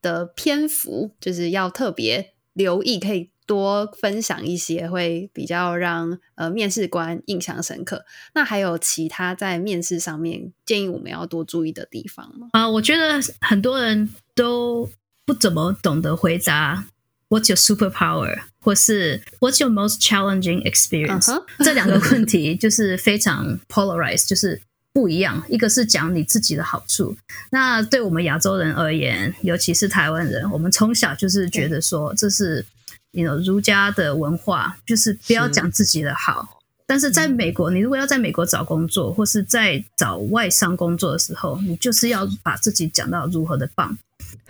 [0.00, 8.04] 的篇幅，就是要特别留意，可以多分享一些，会比较让呃面试官印象深刻。
[8.34, 12.48] 那还有其他在面试上面建议我们要多注意的地方吗？
[12.52, 14.88] 啊，我觉得很多人都
[15.24, 16.86] 不怎么懂得回答。
[17.28, 18.42] What's your superpower？
[18.60, 21.32] 或是 What's your most challenging experience？
[21.60, 24.60] 这两个问题就是非常 polarized，就是
[24.92, 25.42] 不一样。
[25.48, 27.16] 一个是讲你自己的好处，
[27.50, 32.64] 那对我们亚洲人而言，尤其是台湾人，我们从小就是觉得说这是
[33.12, 36.58] 你 know 儒家的文化，就是不要讲自己的好。
[36.84, 43.96] 但是在美国，你如果要在美国找工作，或是在找外商工作的时候，你就是要把自己讲到如何的棒。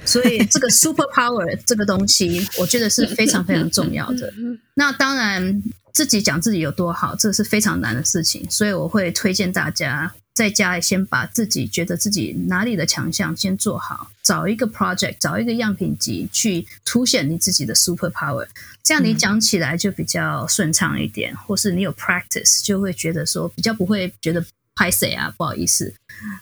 [0.04, 4.32] 所以这个 super power 这个东西，我觉得是非常非常重要的。
[4.74, 8.44] 那当然，自己讲自己有多好，这是非常难的事情。
[8.50, 18.46] 所以我会推荐大家在家里先把自己觉得自己哪里的强项先做好，找一个 project，找一个样品集去凸显你自己的 super power。
[18.82, 24.44] 这样你讲起来就比较顺畅一点，或是你有 practice，就会觉得说比较不会觉得。
[24.74, 25.30] 拍谁啊？
[25.36, 25.94] 不好意思，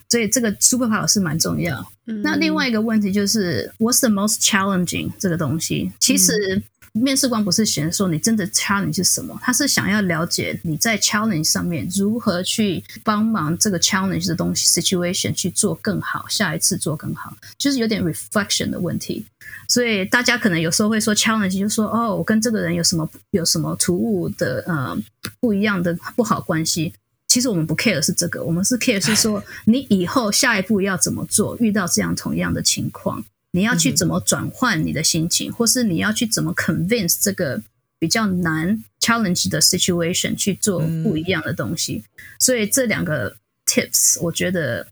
[0.09, 1.85] 所以这个 super power 是蛮重要。
[2.05, 5.91] 那另外一个问题就是，What's the most challenging 这个东西？
[5.99, 6.63] 其实
[6.93, 19.25] 面试官不是嫌说你真的 challenge 是什么，他是想要了解你在 challenge 上面如何去帮忙这个 challenge 的东西 situation 去做更好，下一次做更好，就是有点 reflection 的问题。
[19.67, 24.97] 所以大家可能有时候会说 challenge，就说哦，我跟这个人有什么有什么突兀的呃
[25.39, 26.93] 不一样的不好关系。
[27.27, 37.61] 其实我们不 care 是这个，我们是 care 是说你以后下一步要怎么做，遇到这样同样的情况，你要去怎么转换你的心情，或是你要去怎么 convince 这个
[37.99, 42.03] 比较难 challenge 的 situation 去做不一样的东西。
[42.39, 43.35] 所以这两个
[43.65, 44.87] tips 我觉得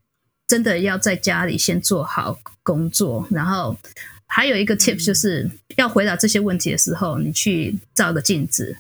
[0.48, 3.78] 真的要在家里先做好工作，然后
[4.28, 8.78] 还有一个 tips 就是要回答这些问题的时候，你去照个镜子。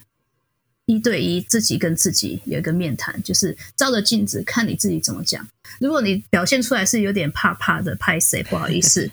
[0.86, 5.48] 一对一，自己跟自己有一个面谈，就是照着镜子看你自己怎么讲。
[5.80, 9.08] 如果你表现出来是有点怕怕的，拍谁不好意思，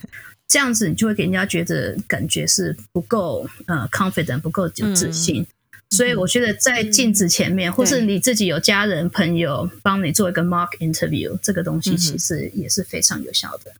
[0.49, 5.47] 这样子你就会给人家觉得感觉是不够呃 confident，不够有自信。
[5.90, 13.72] 所以我觉得在镜子前面，或是你自己有家人朋友帮你做一个 mock interview，这个东西其实也是非常有效的。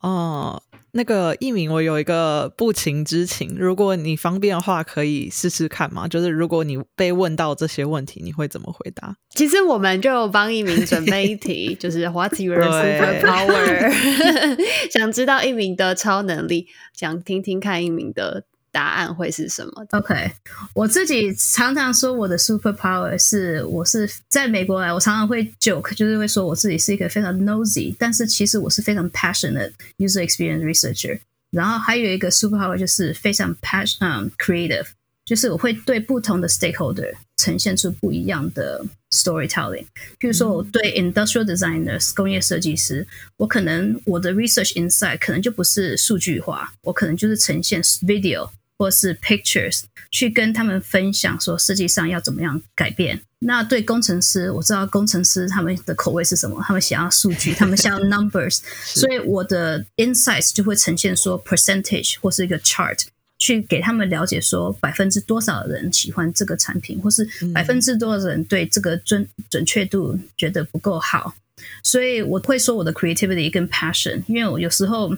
[0.00, 0.62] 哦。
[0.96, 6.06] 那个艺名，我有一个不情之请，如果你方便的话，可以试试看嘛。
[6.06, 9.16] 就是如果你被问到这些问题，你会怎么回答？
[9.30, 13.92] 其实我们就帮一鸣准备一题，就是 What's your super power？
[14.90, 18.44] 想知道一鸣的超能力，想听听看一鸣的。
[18.74, 20.32] 答案会是什么？OK，
[20.74, 31.20] 我自己常常说我的 super power 是我是在美国来，我常常会 joke，就是会说我自己是一个非常 nosy，但是其实我是非常 passionate user experience researcher。
[31.52, 34.86] 然后还有一个 super power 就是非常 passion，嗯，creative，
[35.24, 39.86] 就是我会对不同的 stakeholder 呈现出不一样的 storytelling。
[40.18, 43.06] 譬如说，我对 industrial designers 工业设计师，
[43.36, 48.50] 我可能我的 research insight 可能就不是数据化，我可能就是呈现 video。
[48.78, 53.20] 或是 pictures 去跟他们分享说设计上要怎么样改变。
[53.40, 62.98] 那对工程师，我知道工程师他们的口味是什么，他们想要数据，他们想要 numbers，所以我的 insights 就会呈现说 percentage 或是一个 chart，
[63.38, 71.34] 去给他们了解说百分之多少人喜欢这个产品，或是百分之多少人对这个准准确度觉得不够好。
[71.82, 75.14] 所以我会说我的 creativity 跟 passion，因为我有时候。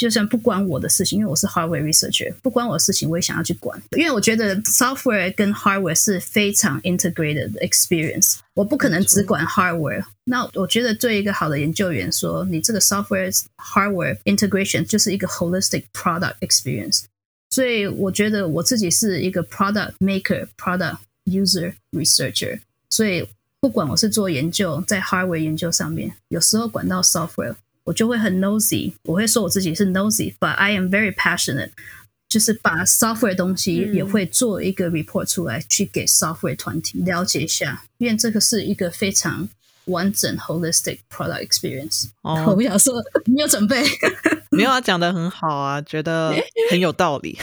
[0.00, 3.78] 就算不关我的事情，因为我是 hardware researcher，不关我的事情，我也想要去管。
[3.94, 10.02] 因为我觉得 software 跟 hardware 是非常 integrated experience，我不可能只管 hardware。
[10.24, 17.02] 那我觉得对一个好的研究员说，你这个 software hardware integration 就是一个 holistic product experience。
[17.50, 20.96] 所以我觉得我自己是一个 product maker，product
[21.26, 22.60] user researcher。
[22.88, 23.28] 所以
[23.60, 27.54] 不管我是做研究，在 hardware 研究上面，有时候管到 software。
[27.90, 31.70] 我就会很 nosy，我会说我自己是 nosy，but I am very passionate，
[32.28, 39.48] 就是把 software 东西也会做一个 report 出来，去给 software 团体了解一下，因为这个是一个非常
[39.86, 42.10] 完整 holistic product experience。
[42.22, 43.82] 哦，我不想说，你有准备？
[44.56, 46.32] 没有啊，讲的很好啊，觉得
[46.70, 47.36] 很有道理。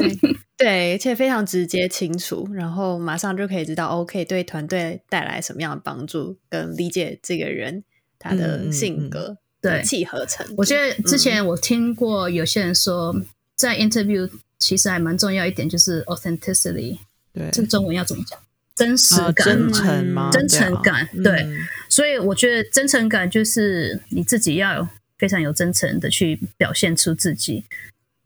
[0.58, 7.82] 对，而且非常直接清楚，然后马上就可以知道，OK，对团队带来什么样的帮助，跟理解这个人
[8.18, 9.38] 他的性格。
[9.70, 10.46] 对，契合成。
[10.56, 13.14] 我觉得之前我听过有些人说，
[13.54, 16.98] 在 interview 其实还蛮重要一点，就是 authenticity。
[17.32, 18.38] 对，这个中文要怎么讲？
[18.74, 20.30] 真实感、真诚吗？
[20.30, 21.08] 真诚感。
[21.24, 21.46] 对，
[21.88, 24.86] 所以我觉得真诚感就是你自己要
[25.18, 27.64] 非常有真诚的去表现出自己。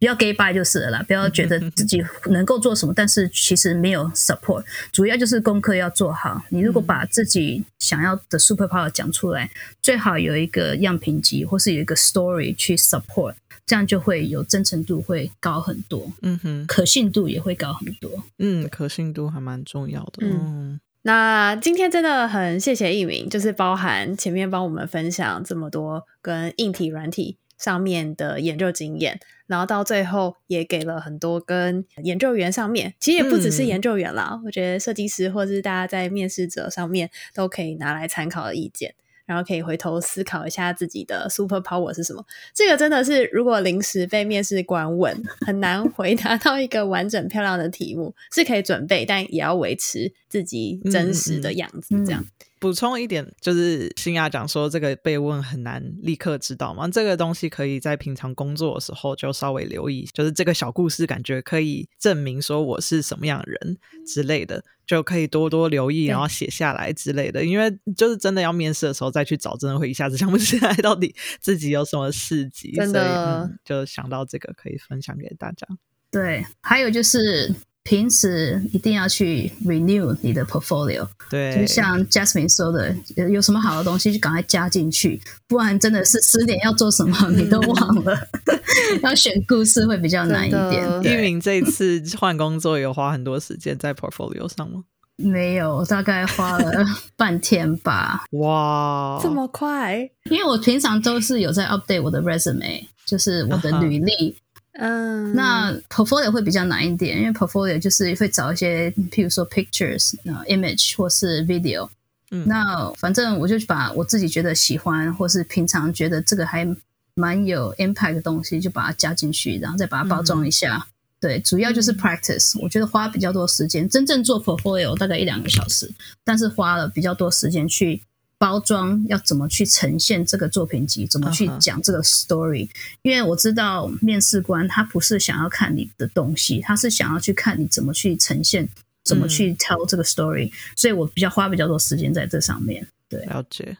[0.01, 4.63] 不要 gay bye 就是了啦，不要觉得自己能够做什么，但是其实没有 support。
[4.91, 6.41] 主要就是功课要做好。
[6.49, 13.35] 你如果把自己想要的 super power 讲出来，最好有一个样品集，或是有一个 story 去 support，
[13.67, 16.11] 这样就会有真诚度会高很多。
[16.23, 18.23] 嗯哼，可信度也会高很多。
[18.39, 20.25] 嗯，可信度还蛮重要的。
[20.25, 27.37] 嗯，那今天真的很谢谢一鸣，就是包含前面帮我们分享这么多跟硬体、软体。
[27.61, 38.95] 上面的研究经验，然后到最后也给了很多跟研究员上面，其实也不只是研究员啦，我觉得设计师或者是大家在面试者上面都可以拿来参考的意见，
[39.27, 42.25] 然后可以回头思考一下自己的 super power 是什么。
[42.53, 52.25] 这个真的是如果临时被面试官问，很难回答到一个完整漂亮的题目，是可以准备，但也要维持自己真实的样子，这样。
[52.61, 67.43] 补充一点，就是新亚讲说这个被问很难立刻知道嘛，这个东西可以在平常工作的时候就稍微留意，就是这个小故事感觉可以证明说我是什么样的人之类的，就可以多多留意，然后写下来之类的。
[67.43, 75.67] 因为就是真的要面试的时候再去找，真的会一下子想不起来到底自己有什么事迹，真的就想到这个可以分享给大家。
[76.11, 77.51] 对，还有就是。
[77.83, 82.95] 平时一定要去 renew 你的 portfolio，对，就像 Jasmine 说的，
[83.29, 88.27] 有什么好的东西就赶快加进去，不然真的是十点要做什么你都忘了。
[89.01, 91.03] 要选故事会比较难一点。
[91.03, 94.83] 玉明这次换工作有花很多时间在 portfolio 上吗？
[95.17, 98.23] 没有，大概花了半天吧。
[98.31, 99.97] 哇，这么快？
[100.29, 104.35] 因为我平常都是有在 update 我的 resume，就是我的履历。
[104.73, 110.15] 嗯，那 portfolio 会比较难一点，因为 portfolio 就是会找一些，譬如说 pictures、
[110.47, 111.89] image 或是 video。
[112.31, 116.65] 嗯，那反正我就把我自己觉得喜欢，或是平常觉得这个还
[117.13, 120.87] 蛮有 impact 的东西，就把它加进去，然后再把它包装一下。
[121.19, 122.57] 对，主要就是 practice。
[122.61, 125.91] 我觉得花比较多时间，真正做 portfolio 大概一两个小时，
[126.23, 128.01] 但是花了比较多时间去。
[128.41, 131.05] 包装要怎么去呈现这个作品集？
[131.05, 132.67] 怎么去讲这个 story？
[133.03, 138.67] 因为我知道面试官他不是想要看你的东西，他是想要去看你怎么去呈现，
[139.03, 140.51] 怎么去 tell 这个 story。
[140.75, 142.87] 所以我比较花比较多时间在这上面。
[143.07, 143.77] 对，了解。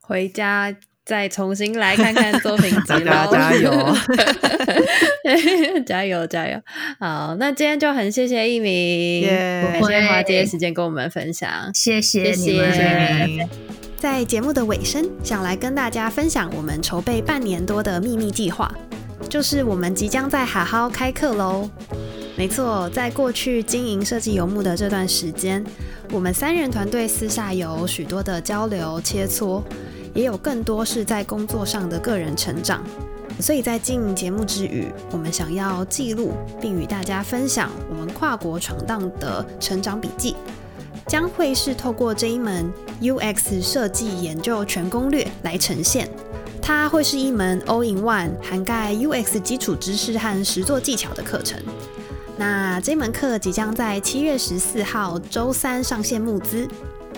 [0.00, 3.96] 回家再重新来看看作品集 加油，
[5.86, 6.60] 加油加油！
[6.98, 11.72] 好，那今天就很谢谢一鸣，耶感谢花这些时间跟我们分享。
[11.72, 13.48] 谢谢谢你们，谢
[13.98, 18.70] 在节目的尾声，想来跟大家分享我们筹备半年多的秘密计划，
[19.28, 21.68] 就是我们即将在好好开课喽。
[22.36, 25.64] 没错，在过去经营设计游牧的这段时间，
[26.12, 29.62] 我们三人团队私下有许多的交流切磋，
[30.12, 32.82] 也有更多是在工作上的个人成长。
[33.40, 40.36] 所以在经营节目之余，我们想要记录并与大家分享我们跨国闯荡的成长笔记。
[41.06, 46.08] 将会是透过这一门 UX 设计研究全攻略来呈现。
[46.62, 51.60] 它会是一门 All in One 涵盖 UX 基础知识和实作技巧的课程。
[52.36, 56.66] 那这门课即将在七月十四号周三上线募资。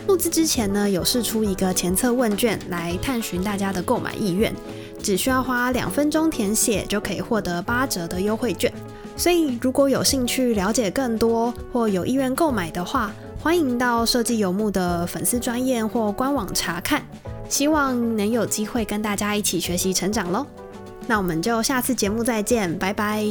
[0.06, 4.54] 募资之前呢，有试出一个前测问卷来探寻大家的购买意愿，
[5.02, 8.72] 只需要花两分钟填写就可以获得八折的优惠券。
[9.16, 13.12] 所以如果有兴趣了解更多或有意愿购买的话，
[13.46, 17.00] 欢迎到设计游牧的粉丝专业或官网查看，
[17.48, 20.44] 希望能有机会跟大家一起学习成长喽。
[21.06, 23.24] 那我们就下次节目再见，拜拜。